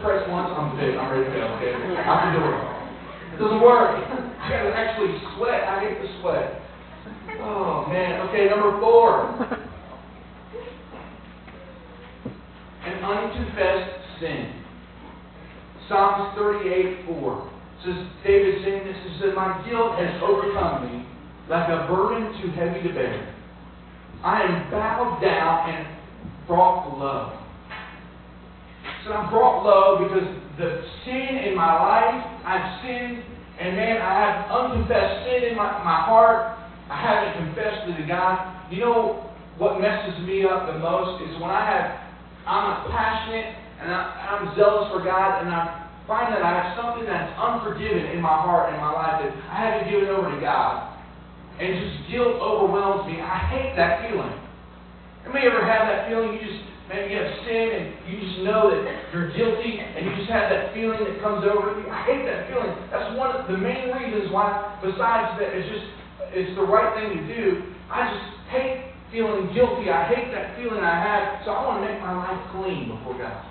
press 0.00 0.24
once. 0.28 0.48
I'm 0.52 0.76
fit. 0.80 0.96
I'm 0.96 1.12
ready 1.12 1.28
to 1.28 1.32
go. 1.32 1.44
Okay? 1.60 1.72
Out 2.08 2.30
the 2.30 2.40
door. 2.40 2.56
It 2.56 3.36
It 3.36 3.38
doesn't 3.40 3.60
work. 3.60 4.00
You 4.48 4.54
got 4.54 4.62
to 4.62 4.72
actually 4.72 5.12
sweat. 5.36 5.60
I 5.68 5.84
hate 5.84 6.00
the 6.00 6.08
sweat. 6.22 6.62
Oh, 7.40 7.86
man. 7.88 8.28
Okay, 8.28 8.46
number 8.48 8.80
four. 8.80 9.30
An 12.84 13.04
unconfessed 13.04 14.20
sin. 14.20 14.54
Psalms 15.88 16.36
38 16.36 17.06
4 17.06 17.50
says, 17.84 17.94
David 18.24 18.64
saying 18.64 18.84
this, 18.86 18.96
he 19.04 19.20
said, 19.20 19.34
My 19.34 19.64
guilt 19.68 19.98
has 19.98 20.20
overcome 20.22 20.84
me 20.86 21.06
like 21.48 21.68
a 21.68 21.86
burden 21.88 22.40
too 22.42 22.50
heavy 22.52 22.86
to 22.88 22.94
bear. 22.94 23.34
I 24.22 24.42
am 24.42 24.70
bowed 24.70 25.20
down 25.22 25.70
and 25.70 25.86
brought 26.46 26.98
low. 26.98 27.38
So 29.04 29.12
I'm 29.12 29.30
brought 29.30 29.64
low 29.64 30.02
because 30.02 30.28
the 30.58 30.82
sin 31.04 31.38
in 31.46 31.54
my 31.56 31.72
life, 31.72 32.24
I've 32.44 32.82
sinned, 32.82 33.22
and 33.60 33.76
man, 33.76 34.02
I 34.02 34.20
have 34.20 34.50
unconfessed 34.50 35.24
sin 35.24 35.50
in 35.50 35.56
my, 35.56 35.70
my 35.84 36.02
heart, 36.04 36.57
I 36.88 36.96
haven't 36.96 37.44
confessed 37.44 37.88
it 37.88 38.00
to 38.00 38.06
God. 38.08 38.72
You 38.72 38.80
know 38.80 39.28
what 39.58 39.80
messes 39.80 40.16
me 40.24 40.44
up 40.44 40.72
the 40.72 40.78
most 40.78 41.20
is 41.28 41.36
when 41.40 41.50
I 41.50 41.62
have, 41.68 41.86
I'm 42.48 42.90
passionate 42.90 43.54
and 43.80 43.92
I, 43.92 44.00
I'm 44.32 44.56
zealous 44.56 44.88
for 44.92 45.04
God 45.04 45.44
and 45.44 45.52
I 45.52 45.88
find 46.08 46.32
that 46.32 46.40
I 46.40 46.50
have 46.56 46.68
something 46.80 47.04
that's 47.04 47.28
unforgiven 47.36 48.16
in 48.16 48.24
my 48.24 48.32
heart 48.32 48.72
and 48.72 48.80
my 48.80 48.92
life 48.96 49.20
that 49.20 49.32
I 49.52 49.56
haven't 49.68 49.92
given 49.92 50.08
over 50.08 50.32
to 50.32 50.40
God. 50.40 50.96
And 51.60 51.74
just 51.74 52.08
guilt 52.08 52.38
overwhelms 52.38 53.10
me. 53.10 53.20
I 53.20 53.36
hate 53.50 53.74
that 53.74 54.06
feeling. 54.06 54.30
Anybody 55.26 55.50
ever 55.50 55.66
have 55.66 55.90
that 55.90 56.06
feeling? 56.06 56.38
You 56.38 56.40
just, 56.40 56.62
maybe 56.86 57.12
you 57.12 57.18
have 57.18 57.34
sin 57.44 57.66
and 57.74 57.84
you 58.06 58.14
just 58.22 58.46
know 58.46 58.70
that 58.70 58.86
you're 59.10 59.34
guilty 59.34 59.82
and 59.82 60.06
you 60.06 60.14
just 60.16 60.30
have 60.30 60.48
that 60.54 60.70
feeling 60.70 61.02
that 61.02 61.18
comes 61.18 61.42
over 61.44 61.74
you. 61.76 61.90
I 61.90 62.06
hate 62.06 62.22
that 62.30 62.46
feeling. 62.46 62.72
That's 62.94 63.10
one 63.18 63.34
of 63.34 63.50
the 63.50 63.58
main 63.58 63.90
reasons 63.90 64.30
why, 64.30 64.78
besides 64.80 65.34
that, 65.42 65.50
it's 65.50 65.66
just 65.66 65.97
it's 66.32 66.54
the 66.56 66.64
right 66.64 66.94
thing 66.96 67.16
to 67.16 67.24
do. 67.26 67.62
I 67.90 68.08
just 68.12 68.28
hate 68.50 68.92
feeling 69.10 69.52
guilty. 69.54 69.90
I 69.90 70.04
hate 70.08 70.32
that 70.32 70.56
feeling 70.56 70.80
I 70.80 70.96
have. 71.00 71.44
So 71.44 71.52
I 71.52 71.66
want 71.66 71.82
to 71.82 71.88
make 71.88 72.00
my 72.00 72.12
life 72.12 72.40
clean 72.52 72.92
before 72.92 73.16
God. 73.16 73.44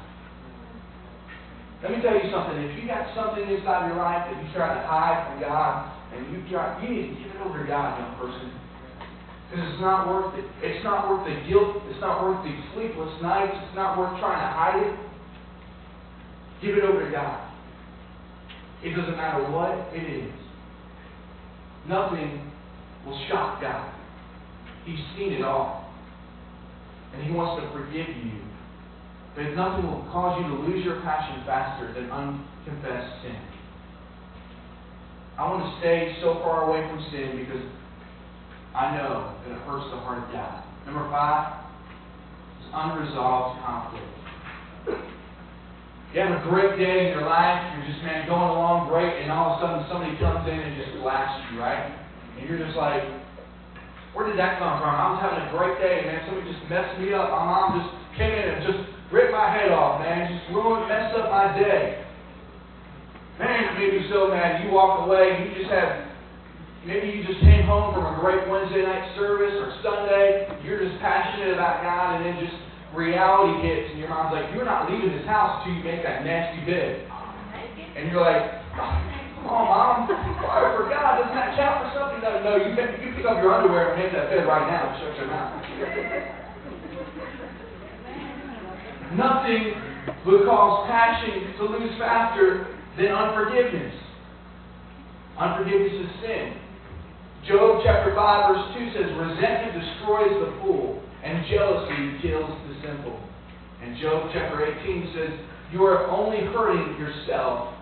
Let 1.81 1.91
me 1.91 2.01
tell 2.01 2.17
you 2.17 2.29
something. 2.33 2.57
If 2.57 2.73
you 2.77 2.89
got 2.89 3.13
something 3.13 3.45
inside 3.45 3.89
your 3.89 3.97
life 3.97 4.25
that 4.29 4.37
you 4.37 4.49
try 4.53 4.73
to 4.73 4.81
hide 4.85 5.29
from 5.29 5.41
God, 5.41 5.93
and 6.13 6.25
you 6.33 6.41
try, 6.49 6.73
you 6.81 6.89
need 6.89 7.07
to 7.09 7.15
give 7.21 7.31
it 7.35 7.41
over 7.45 7.61
to 7.61 7.67
God, 7.67 7.99
young 7.99 8.17
person. 8.17 8.49
Because 9.49 9.65
it's 9.71 9.81
not 9.81 10.07
worth 10.07 10.33
it. 10.35 10.45
It's 10.61 10.83
not 10.83 11.09
worth 11.09 11.25
the 11.27 11.35
guilt. 11.47 11.83
It's 11.89 12.01
not 12.01 12.23
worth 12.23 12.43
the 12.43 12.53
sleepless 12.73 13.21
nights. 13.21 13.55
It's 13.55 13.75
not 13.75 13.97
worth 13.97 14.19
trying 14.19 14.41
to 14.41 14.51
hide 14.51 14.81
it. 14.83 14.95
Give 16.61 16.77
it 16.77 16.83
over 16.83 17.05
to 17.05 17.11
God. 17.11 17.47
It 18.83 18.95
doesn't 18.95 19.15
matter 19.15 19.43
what 19.51 19.93
it 19.93 20.03
is. 20.03 20.33
Nothing 21.87 22.46
will 23.07 23.19
shock 23.29 23.61
God. 23.61 23.93
He's 24.85 24.99
seen 25.15 25.33
it 25.33 25.43
all. 25.43 25.89
And 27.13 27.23
He 27.23 27.31
wants 27.31 27.63
to 27.63 27.71
forgive 27.71 28.07
you. 28.07 28.43
But 29.35 29.55
nothing 29.55 29.87
will 29.87 30.03
cause 30.11 30.43
you 30.43 30.47
to 30.49 30.57
lose 30.67 30.83
your 30.83 30.99
passion 31.01 31.43
faster 31.45 31.93
than 31.93 32.11
unconfessed 32.11 33.23
sin. 33.23 33.39
I 35.37 35.45
want 35.47 35.63
to 35.63 35.79
stay 35.79 36.17
so 36.21 36.41
far 36.41 36.67
away 36.67 36.81
from 36.89 36.99
sin 37.13 37.45
because 37.45 37.61
I 38.73 38.97
know 38.97 39.37
that 39.45 39.53
it 39.53 39.61
hurts 39.69 39.85
the 39.93 40.01
heart 40.01 40.25
of 40.25 40.33
God. 40.33 40.65
Number 40.85 41.05
five 41.13 41.63
is 42.59 42.67
unresolved 42.73 43.61
conflict. 43.61 44.09
You 46.13 46.21
have 46.21 46.41
a 46.41 46.49
great 46.49 46.79
day 46.79 47.05
in 47.05 47.07
your 47.13 47.29
life, 47.29 47.61
you're 47.77 47.85
just, 47.85 48.01
man, 48.01 48.25
going 48.25 48.49
along 48.49 48.89
great, 48.89 49.21
and 49.21 49.29
all 49.29 49.53
of 49.53 49.61
a 49.61 49.61
sudden 49.61 49.85
somebody 49.91 50.17
comes 50.17 50.49
in 50.49 50.57
and 50.57 50.73
just 50.81 50.97
blasts 50.97 51.45
you, 51.51 51.59
right? 51.59 52.06
And 52.37 52.45
you're 52.45 52.61
just 52.61 52.77
like, 52.77 53.01
where 54.13 54.29
did 54.29 54.37
that 54.37 54.61
come 54.61 54.81
from? 54.81 54.93
I 54.93 55.13
was 55.13 55.21
having 55.21 55.45
a 55.45 55.49
great 55.53 55.77
day, 55.81 56.05
man. 56.05 56.21
Somebody 56.25 56.49
just 56.53 56.65
messed 56.69 56.97
me 57.01 57.13
up. 57.13 57.33
My 57.33 57.43
mom 57.45 57.81
just 57.81 57.89
came 58.17 58.33
in 58.33 58.45
and 58.49 58.61
just 58.65 58.81
ripped 59.09 59.33
my 59.33 59.49
head 59.49 59.73
off, 59.73 60.01
man. 60.01 60.29
Just 60.29 60.49
ruined, 60.53 60.89
messed 60.89 61.13
up 61.17 61.29
my 61.29 61.53
day. 61.53 62.01
Man, 63.37 63.69
it 63.69 63.73
made 63.77 63.93
me 63.93 64.09
so 64.09 64.33
mad. 64.33 64.65
You 64.65 64.73
walk 64.73 65.05
away, 65.05 65.45
you 65.45 65.53
just 65.53 65.69
have, 65.69 66.09
maybe 66.89 67.13
you 67.13 67.21
just 67.21 67.37
came 67.45 67.69
home 67.69 67.93
from 67.93 68.09
a 68.09 68.17
great 68.17 68.49
Wednesday 68.49 68.81
night 68.81 69.13
service 69.13 69.53
or 69.61 69.69
Sunday. 69.85 70.49
You're 70.65 70.81
just 70.81 70.97
passionate 70.97 71.53
about 71.53 71.85
God, 71.85 72.17
and 72.17 72.25
then 72.25 72.41
just 72.41 72.57
reality 72.97 73.61
hits, 73.61 73.93
and 73.93 74.01
your 74.01 74.09
mom's 74.09 74.33
like, 74.33 74.49
you're 74.57 74.65
not 74.65 74.89
leaving 74.89 75.13
this 75.13 75.25
house 75.29 75.61
until 75.61 75.77
you 75.77 75.83
make 75.85 76.01
that 76.01 76.25
nasty 76.25 76.65
bid. 76.65 77.05
And 77.93 78.09
you're 78.09 78.21
like, 78.21 78.57
Come 78.77 79.26
on, 79.45 80.07
Mom. 80.07 80.07
Fire 80.41 80.73
for 80.77 80.89
God. 80.89 81.21
Doesn't 81.21 81.35
that 81.35 81.53
count 81.53 81.85
for 81.85 81.89
something? 81.93 82.21
No, 82.23 82.41
no. 82.41 82.55
You, 82.57 82.73
pick, 82.73 82.97
you 83.03 83.13
pick 83.13 83.25
up 83.25 83.37
your 83.43 83.53
underwear 83.53 83.93
and 83.93 84.01
make 84.01 84.11
that 84.13 84.29
bed 84.29 84.47
right 84.47 84.65
now. 84.65 84.97
Shut 84.97 85.13
your 85.17 85.27
mouth. 85.27 85.53
Nothing 89.13 89.73
would 90.25 90.45
cause 90.45 90.87
passion 90.87 91.53
to 91.57 91.63
lose 91.63 91.97
faster 91.97 92.75
than 92.97 93.07
unforgiveness. 93.07 93.95
Unforgiveness 95.37 95.93
is 95.93 96.11
sin. 96.21 96.57
Job 97.47 97.81
chapter 97.85 98.13
5, 98.13 98.55
verse 98.55 98.65
2 98.75 98.91
says, 98.91 99.07
Resentment 99.15 99.79
destroys 99.79 100.35
the 100.43 100.51
fool, 100.59 101.01
and 101.23 101.45
jealousy 101.47 102.19
kills 102.21 102.51
the 102.67 102.75
simple. 102.83 103.19
And 103.81 103.95
Job 104.01 104.29
chapter 104.33 104.65
18 104.65 105.13
says, 105.15 105.39
You 105.71 105.83
are 105.83 106.07
only 106.07 106.43
hurting 106.51 106.99
yourself 106.99 107.76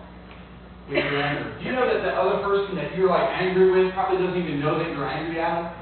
your. 0.88 1.58
Do 1.58 1.64
you 1.64 1.72
know 1.72 1.86
that 1.86 2.02
the 2.02 2.14
other 2.14 2.42
person 2.42 2.76
that 2.76 2.96
you're 2.96 3.10
like 3.10 3.28
angry 3.30 3.70
with 3.70 3.92
probably 3.94 4.24
doesn't 4.24 4.40
even 4.40 4.60
know 4.60 4.78
that 4.78 4.88
you're 4.90 5.08
angry 5.08 5.40
at 5.40 5.62
them? 5.62 5.72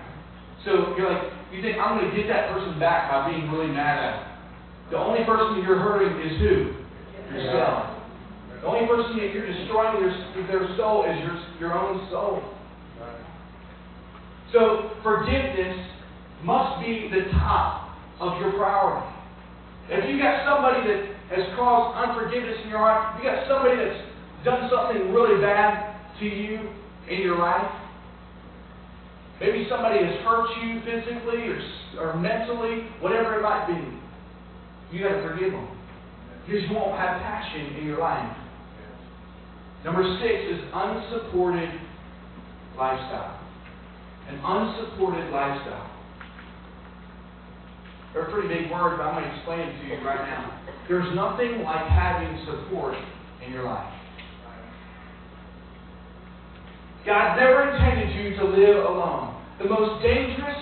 So 0.65 0.97
you're 0.97 1.13
like, 1.13 1.33
you 1.53 1.61
think, 1.61 1.77
I'm 1.79 1.99
going 1.99 2.11
to 2.11 2.17
get 2.17 2.27
that 2.29 2.51
person 2.53 2.81
back 2.81 3.11
by 3.11 3.31
being 3.31 3.51
really 3.53 3.69
mad 3.69 3.99
at 4.01 4.11
them. 4.17 4.35
The 4.91 4.99
only 4.99 5.25
person 5.25 5.63
you're 5.63 5.79
hurting 5.79 6.17
is 6.25 6.39
who? 6.41 7.37
Yourself. 7.37 8.01
The 8.61 8.67
only 8.67 8.87
person 8.89 9.17
that 9.19 9.35
you're 9.35 9.47
destroying 9.47 10.01
their, 10.01 10.47
their 10.49 10.77
soul 10.77 11.05
is 11.05 11.21
your, 11.21 11.37
your 11.61 11.79
own 11.79 12.09
soul. 12.11 12.43
So 14.53 14.93
forgiveness 15.03 15.77
must 16.45 16.81
be 16.81 17.11
the 17.13 17.31
top 17.33 17.99
of 18.21 18.41
your 18.41 18.53
priority. 18.53 19.11
If 19.91 20.09
you 20.09 20.17
got 20.17 20.47
somebody 20.49 20.87
that 20.89 21.37
has 21.37 21.45
caused 21.57 21.99
unforgiveness 21.99 22.57
in 22.65 22.71
your 22.71 22.79
heart, 22.79 23.19
you 23.19 23.29
got 23.29 23.47
somebody 23.49 23.77
that's 23.77 24.01
done 24.45 24.71
something 24.71 25.13
really 25.13 25.41
bad 25.41 25.97
to 26.21 26.25
you 26.27 26.71
in 27.09 27.21
your 27.21 27.39
life, 27.39 27.71
maybe 29.41 29.67
somebody 29.69 30.05
has 30.05 30.21
hurt 30.25 30.49
you 30.63 30.81
physically 30.85 31.49
or, 31.49 31.61
or 32.01 32.17
mentally, 32.17 32.87
whatever 33.01 33.39
it 33.39 33.43
might 33.43 33.67
be, 33.67 34.97
you 34.97 35.03
got 35.03 35.17
to 35.17 35.29
forgive 35.29 35.53
them. 35.53 35.69
Because 36.47 36.63
you 36.69 36.77
won't 36.77 36.97
have 36.99 37.21
passion 37.23 37.77
in 37.81 37.87
your 37.87 37.99
life. 37.99 38.37
Number 39.85 40.03
six 40.21 40.35
is 40.53 40.61
unsupported 40.73 41.69
lifestyle. 42.77 43.41
An 44.29 44.41
unsupported 44.45 45.31
lifestyle. 45.31 45.91
They're 48.13 48.29
a 48.29 48.33
pretty 48.33 48.49
big 48.49 48.71
word, 48.71 48.97
but 48.97 49.05
I'm 49.05 49.21
going 49.21 49.29
to 49.29 49.37
explain 49.37 49.61
it 49.61 49.83
to 49.83 49.89
you 49.89 50.07
right 50.07 50.23
now. 50.29 50.63
There's 50.89 51.15
nothing 51.17 51.63
like 51.63 51.87
having 51.89 52.47
support 52.47 52.95
in 53.45 53.53
your 53.53 53.65
life. 53.65 53.93
God 57.07 57.37
never 57.37 57.71
intended 57.71 58.17
you 58.17 58.37
to 58.37 58.45
live 58.45 58.85
alone. 58.85 59.37
The 59.61 59.69
most 59.69 60.03
dangerous 60.03 60.57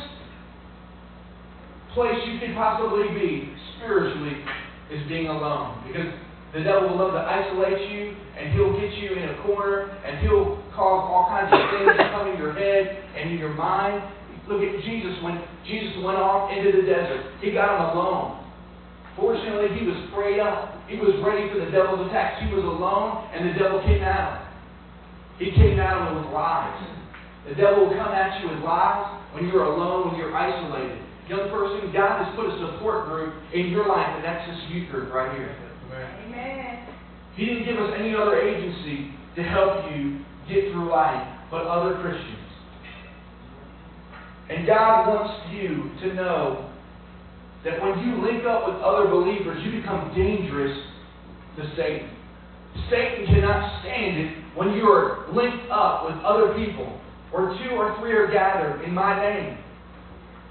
place 1.94 2.18
you 2.26 2.40
could 2.40 2.54
possibly 2.54 3.08
be 3.14 3.54
spiritually 3.76 4.42
is 4.90 5.06
being 5.08 5.28
alone. 5.28 5.84
Because 5.86 6.10
the 6.52 6.60
devil 6.60 6.90
will 6.90 6.98
love 6.98 7.12
to 7.12 7.22
isolate 7.22 7.90
you, 7.90 8.16
and 8.36 8.52
he'll 8.52 8.74
get 8.74 8.92
you 8.98 9.14
in 9.14 9.28
a 9.30 9.42
corner, 9.46 9.88
and 10.04 10.18
he'll 10.20 10.60
cause 10.74 11.06
all 11.06 11.30
kinds 11.30 11.48
of 11.48 11.62
things 11.70 11.96
to 11.96 12.10
come 12.10 12.28
in 12.28 12.36
your 12.36 12.52
head 12.52 13.04
and 13.16 13.30
in 13.30 13.38
your 13.38 13.54
mind. 13.54 14.02
Look 14.48 14.60
at 14.60 14.82
Jesus 14.82 15.22
when 15.22 15.40
Jesus 15.64 15.94
went 16.02 16.18
off 16.18 16.50
into 16.50 16.74
the 16.74 16.82
desert. 16.82 17.38
He 17.40 17.52
got 17.52 17.78
him 17.78 17.96
alone. 17.96 18.42
Fortunately, 19.14 19.78
he 19.78 19.86
was 19.86 19.96
prayed 20.12 20.40
up. 20.40 20.74
He 20.88 20.96
was 20.96 21.14
ready 21.22 21.46
for 21.54 21.64
the 21.64 21.70
devil's 21.70 22.08
attacks. 22.10 22.42
He 22.42 22.52
was 22.52 22.64
alone, 22.64 23.30
and 23.30 23.48
the 23.48 23.54
devil 23.54 23.80
came 23.86 24.02
him. 24.02 24.41
He 25.38 25.50
came 25.52 25.80
at 25.80 25.96
him 25.96 26.22
with 26.22 26.32
lies. 26.32 26.82
The 27.48 27.54
devil 27.54 27.86
will 27.86 27.96
come 27.96 28.12
at 28.12 28.40
you 28.40 28.50
with 28.50 28.60
lies 28.64 29.20
when 29.34 29.48
you're 29.48 29.64
alone, 29.64 30.10
when 30.10 30.18
you're 30.18 30.34
isolated. 30.34 30.98
Young 31.28 31.50
person, 31.50 31.92
God 31.92 32.24
has 32.24 32.34
put 32.36 32.46
a 32.46 32.58
support 32.58 33.06
group 33.06 33.34
in 33.54 33.68
your 33.68 33.88
life, 33.88 34.06
and 34.16 34.24
that's 34.24 34.46
this 34.48 34.70
youth 34.70 34.90
group 34.90 35.12
right 35.12 35.36
here. 35.36 35.56
Amen. 36.26 36.86
He 37.36 37.46
didn't 37.46 37.64
give 37.64 37.76
us 37.76 37.92
any 37.98 38.14
other 38.14 38.40
agency 38.40 39.14
to 39.36 39.42
help 39.42 39.90
you 39.92 40.20
get 40.48 40.72
through 40.72 40.90
life 40.90 41.26
but 41.50 41.64
other 41.66 42.00
Christians. 42.00 42.38
And 44.50 44.66
God 44.66 45.08
wants 45.08 45.52
you 45.52 45.90
to 46.02 46.14
know 46.14 46.70
that 47.64 47.80
when 47.80 47.98
you 48.00 48.24
link 48.24 48.44
up 48.44 48.66
with 48.66 48.76
other 48.82 49.08
believers, 49.08 49.62
you 49.64 49.80
become 49.80 50.12
dangerous 50.14 50.76
to 51.56 51.72
Satan. 51.76 52.10
Satan 52.90 53.26
cannot 53.26 53.80
stand 53.80 54.18
it 54.18 54.41
when 54.54 54.72
you 54.72 54.84
are 54.84 55.26
linked 55.32 55.70
up 55.70 56.04
with 56.04 56.16
other 56.24 56.54
people, 56.54 57.00
or 57.32 57.56
two 57.64 57.70
or 57.76 57.96
three 58.00 58.12
are 58.12 58.30
gathered 58.30 58.82
in 58.84 58.92
my 58.92 59.16
name. 59.16 59.56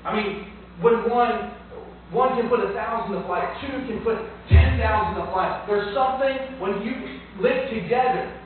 I 0.03 0.15
mean, 0.15 0.47
when 0.81 1.09
one 1.09 1.53
one 2.11 2.35
can 2.35 2.49
put 2.49 2.59
a 2.59 2.73
thousand 2.73 3.15
to 3.15 3.23
flight, 3.25 3.47
two 3.61 3.71
can 3.87 4.03
put 4.03 4.17
ten 4.49 4.79
thousand 4.79 5.23
to 5.23 5.31
flight. 5.31 5.63
There's 5.67 5.93
something 5.95 6.59
when 6.59 6.81
you 6.81 7.21
live 7.39 7.69
together. 7.69 8.37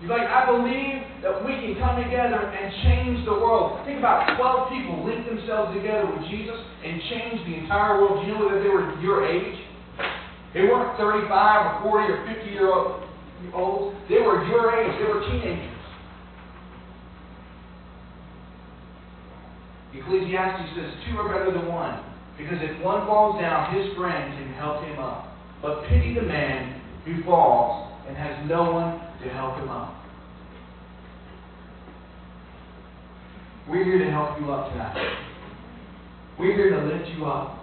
You're 0.00 0.16
like, 0.16 0.26
I 0.26 0.48
believe 0.48 1.04
that 1.20 1.44
we 1.44 1.52
can 1.60 1.76
come 1.76 2.00
together 2.00 2.40
and 2.40 2.72
change 2.82 3.20
the 3.28 3.36
world. 3.36 3.84
Think 3.84 4.00
about 4.00 4.32
12 4.40 4.72
people 4.72 5.04
link 5.04 5.28
themselves 5.28 5.76
together 5.76 6.08
with 6.08 6.24
Jesus 6.32 6.56
and 6.56 6.96
change 7.12 7.44
the 7.44 7.60
entire 7.60 8.00
world. 8.00 8.24
Do 8.24 8.32
you 8.32 8.38
know 8.40 8.48
that 8.48 8.64
they 8.64 8.72
were 8.72 8.96
your 9.04 9.28
age? 9.28 9.60
They 10.56 10.64
weren't 10.64 10.96
35 10.96 11.84
or 11.84 12.00
40 12.00 12.12
or 12.16 12.18
50 12.32 12.48
year 12.48 12.72
old 12.72 13.09
olds. 13.54 13.96
They 14.08 14.20
were 14.20 14.44
your 14.46 14.74
age. 14.74 14.98
They 14.98 15.08
were 15.12 15.20
teenagers. 15.20 15.76
Ecclesiastes 19.94 20.76
says 20.76 20.90
two 21.06 21.18
are 21.18 21.28
better 21.28 21.50
than 21.50 21.66
one, 21.66 21.98
because 22.38 22.58
if 22.60 22.82
one 22.82 23.06
falls 23.06 23.40
down, 23.40 23.74
his 23.74 23.92
friend 23.96 24.32
can 24.38 24.52
help 24.54 24.84
him 24.84 24.98
up. 24.98 25.34
But 25.60 25.82
pity 25.88 26.14
the 26.14 26.22
man 26.22 26.80
who 27.04 27.22
falls 27.24 27.92
and 28.06 28.16
has 28.16 28.48
no 28.48 28.72
one 28.72 29.00
to 29.22 29.28
help 29.30 29.56
him 29.56 29.68
up. 29.68 29.96
We're 33.68 33.84
here 33.84 33.98
to 33.98 34.10
help 34.10 34.40
you 34.40 34.50
up 34.52 34.72
tonight. 34.72 35.16
We're 36.38 36.54
here 36.54 36.70
to 36.70 36.86
lift 36.86 37.08
you 37.16 37.26
up. 37.26 37.58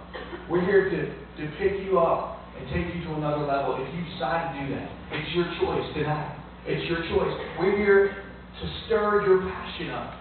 We're 0.48 0.64
here 0.64 0.88
to, 0.88 1.06
to 1.06 1.56
pick 1.58 1.80
you 1.84 1.98
up 1.98 2.38
and 2.56 2.68
take 2.68 2.94
you 2.94 3.04
to 3.04 3.14
another 3.14 3.44
level 3.44 3.76
if 3.78 3.94
you 3.94 4.04
decide 4.14 4.54
to 4.54 4.66
do 4.66 4.74
that. 4.74 4.97
It's 5.10 5.34
your 5.34 5.46
choice 5.60 5.94
tonight. 5.94 6.36
It's 6.66 6.88
your 6.88 6.98
choice. 6.98 7.34
We're 7.58 7.76
here 7.76 8.24
to 8.60 8.72
stir 8.86 9.26
your 9.26 9.50
passion 9.50 9.90
up 9.90 10.18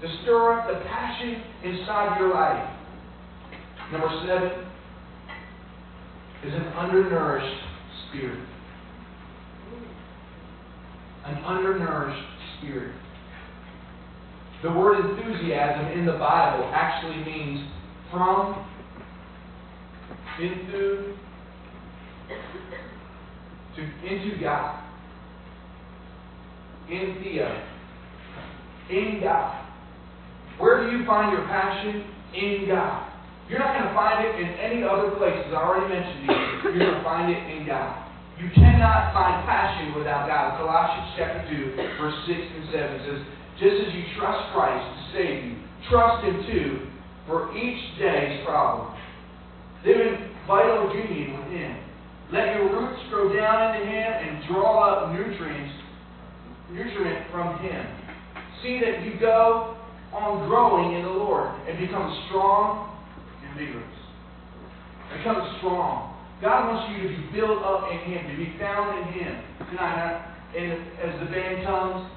to 0.00 0.08
stir 0.22 0.58
up 0.58 0.66
the 0.66 0.80
passion 0.86 1.42
inside 1.62 2.18
your 2.18 2.32
life. 2.32 2.76
Number 3.92 4.08
seven 4.26 4.66
is 6.46 6.54
an 6.54 6.72
undernourished 6.72 7.62
spirit. 8.08 8.40
An 11.26 11.44
undernourished 11.44 12.26
spirit. 12.58 12.94
The 14.62 14.72
word 14.72 15.04
enthusiasm 15.04 15.98
in 15.98 16.06
the 16.06 16.12
Bible 16.12 16.70
actually 16.74 17.22
means 17.24 17.68
from, 18.10 18.66
into, 20.40 21.14
to, 23.76 23.82
into 24.06 24.40
God. 24.40 24.84
In 26.88 27.22
Theo. 27.22 27.62
In 28.90 29.20
God. 29.22 29.66
Where 30.58 30.84
do 30.84 30.96
you 30.96 31.06
find 31.06 31.32
your 31.32 31.46
passion? 31.46 32.04
In 32.34 32.68
God. 32.68 33.06
You're 33.48 33.58
not 33.58 33.74
going 33.74 33.88
to 33.88 33.94
find 33.94 34.24
it 34.26 34.34
in 34.38 34.48
any 34.62 34.82
other 34.86 35.10
place, 35.18 35.34
as 35.46 35.52
I 35.52 35.58
already 35.58 35.92
mentioned 35.92 36.22
you. 36.22 36.34
You're 36.62 36.78
going 36.78 36.94
to 36.94 37.02
find 37.02 37.32
it 37.32 37.42
in 37.50 37.66
God. 37.66 38.06
You 38.38 38.48
cannot 38.54 39.12
find 39.12 39.44
passion 39.44 39.94
without 39.98 40.26
God. 40.30 40.56
Colossians 40.56 41.12
chapter 41.18 41.42
2, 41.50 41.76
verse 41.98 42.14
6 42.26 42.38
and 42.38 42.64
7 42.72 43.00
says, 43.04 43.20
Just 43.58 43.76
as 43.86 43.94
you 43.94 44.04
trust 44.16 44.54
Christ 44.54 44.80
to 44.80 45.00
save 45.12 45.44
you, 45.44 45.54
trust 45.90 46.24
Him 46.24 46.36
too 46.46 46.86
for 47.26 47.54
each 47.56 47.82
day's 47.98 48.44
problem. 48.46 48.96
Live 49.84 50.00
in 50.00 50.30
vital 50.46 50.94
union 50.94 51.38
with 51.38 51.52
Him. 51.52 51.76
Let 52.32 52.54
your 52.54 52.70
roots 52.70 53.02
grow 53.10 53.34
down 53.34 53.74
into 53.74 53.90
Him 53.90 54.06
and 54.06 54.46
draw 54.46 54.86
up 54.86 55.12
nutrients, 55.12 55.74
nutriment 56.70 57.26
from 57.32 57.58
Him. 57.58 57.86
See 58.62 58.78
that 58.78 59.02
you 59.02 59.18
go 59.18 59.76
on 60.12 60.48
growing 60.48 60.94
in 60.94 61.02
the 61.02 61.10
Lord 61.10 61.50
and 61.66 61.78
become 61.78 62.06
strong 62.28 62.98
and 63.42 63.58
vigorous. 63.58 63.98
Become 65.18 65.58
strong. 65.58 66.14
God 66.40 66.70
wants 66.70 66.94
you 66.94 67.02
to 67.02 67.08
be 67.10 67.20
built 67.34 67.62
up 67.66 67.90
in 67.90 67.98
Him, 67.98 68.30
to 68.30 68.36
be 68.36 68.54
found 68.58 68.94
in 68.94 69.12
Him. 69.12 69.34
Tonight, 69.70 70.22
and 70.56 70.72
as 71.02 71.18
the 71.18 71.26
band 71.34 71.66
comes, 71.66 72.10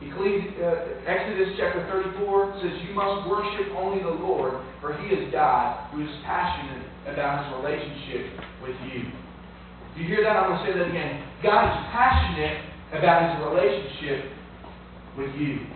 Uh, 0.00 1.04
Exodus 1.04 1.52
chapter 1.60 1.84
34 1.92 2.60
says, 2.62 2.72
You 2.88 2.94
must 2.94 3.28
worship 3.28 3.68
only 3.76 4.02
the 4.02 4.08
Lord, 4.08 4.64
for 4.80 4.96
He 4.96 5.12
is 5.12 5.30
God 5.30 5.92
who 5.92 6.02
is 6.02 6.08
passionate 6.24 6.88
about 7.04 7.44
His 7.44 7.60
relationship 7.60 8.32
with 8.64 8.76
you. 8.88 9.12
Do 9.94 10.00
you 10.00 10.08
hear 10.08 10.24
that? 10.24 10.40
I'm 10.40 10.56
going 10.56 10.64
to 10.64 10.72
say 10.72 10.78
that 10.78 10.88
again. 10.88 11.20
God 11.42 11.68
is 11.68 11.76
passionate 11.92 12.64
about 12.96 13.28
His 13.28 13.44
relationship 13.44 14.32
with 15.20 15.36
you. 15.36 15.68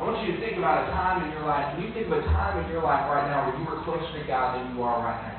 I 0.00 0.04
want 0.04 0.26
you 0.26 0.32
to 0.34 0.40
think 0.40 0.56
about 0.56 0.88
a 0.88 0.90
time 0.96 1.28
in 1.28 1.30
your 1.36 1.44
life. 1.44 1.76
Can 1.76 1.84
you 1.84 1.92
think 1.92 2.08
of 2.08 2.16
a 2.16 2.24
time 2.32 2.64
in 2.64 2.72
your 2.72 2.82
life 2.82 3.04
right 3.12 3.28
now 3.28 3.46
where 3.46 3.54
you 3.60 3.68
were 3.68 3.84
closer 3.84 4.18
to 4.18 4.24
God 4.26 4.56
than 4.56 4.74
you 4.74 4.82
are 4.82 4.98
right 5.04 5.20
now? 5.28 5.31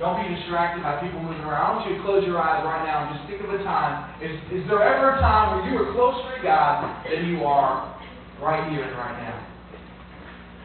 Don't 0.00 0.16
be 0.16 0.32
distracted 0.34 0.82
by 0.82 0.96
people 1.04 1.20
moving 1.20 1.44
around. 1.44 1.60
I 1.60 1.70
want 1.76 1.84
you 1.92 2.00
to 2.00 2.02
close 2.02 2.24
your 2.24 2.40
eyes 2.40 2.64
right 2.64 2.88
now 2.88 3.04
and 3.04 3.20
just 3.20 3.28
think 3.28 3.44
of 3.44 3.52
a 3.52 3.60
time. 3.62 4.08
Is, 4.24 4.32
is 4.48 4.64
there 4.64 4.80
ever 4.80 5.14
a 5.14 5.20
time 5.20 5.60
where 5.60 5.68
you 5.68 5.76
are 5.76 5.92
closer 5.92 6.24
to 6.24 6.40
God 6.40 7.04
than 7.04 7.28
you 7.28 7.44
are 7.44 8.00
right 8.40 8.70
here 8.72 8.82
and 8.82 8.96
right 8.96 9.20
now. 9.20 9.46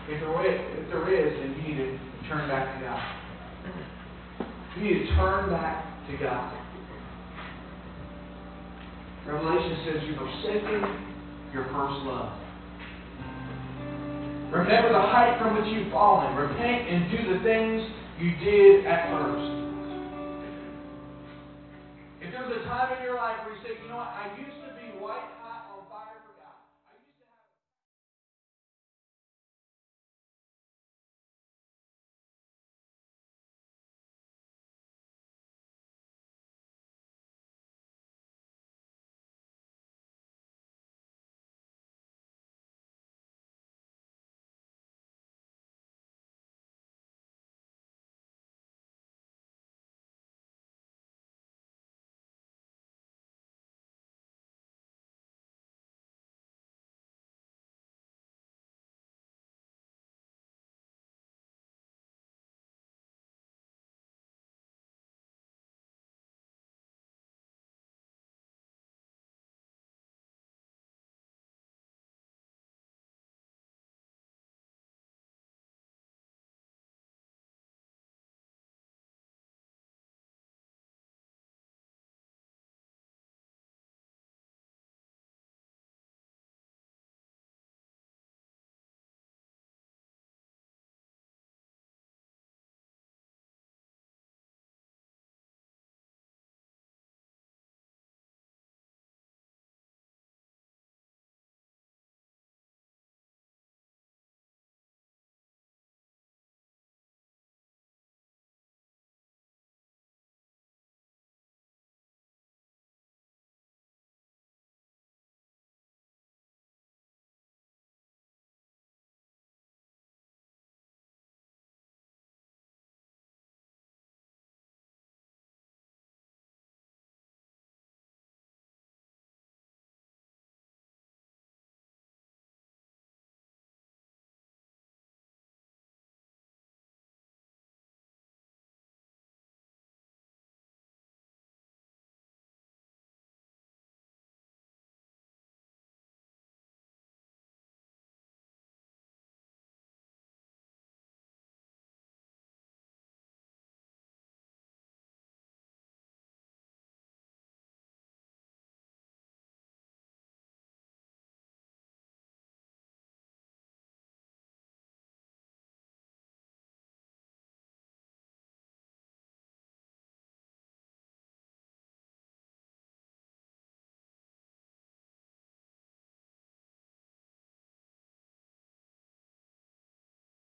If 0.07 0.21
there 0.21 0.39
is, 0.47 0.61
if 0.79 0.87
there 0.87 1.07
is, 1.11 1.35
then 1.39 1.51
you 1.59 1.67
need 1.67 1.77
to 1.77 2.29
turn 2.29 2.47
back 2.47 2.79
to 2.79 2.85
God. 2.85 3.03
You 4.77 4.83
need 4.83 4.99
to 5.03 5.15
turn 5.15 5.49
back 5.49 5.83
to 6.07 6.17
God. 6.17 6.53
Revelation 9.27 9.77
says 9.85 10.03
you've 10.07 10.17
forsaken 10.17 10.79
your 11.51 11.65
first 11.75 11.99
love. 12.05 12.31
Remember 14.53 14.93
the 14.93 15.01
height 15.01 15.35
from 15.41 15.57
which 15.57 15.67
you've 15.73 15.91
fallen. 15.91 16.35
Repent 16.35 16.87
and 16.87 17.11
do 17.11 17.33
the 17.33 17.43
things 17.43 17.81
you 18.19 18.31
did 18.37 18.85
at 18.85 19.11
first. 19.11 19.51
If 22.21 22.31
there 22.31 22.47
was 22.47 22.57
a 22.57 22.63
time 22.63 22.97
in 22.97 23.03
your 23.03 23.14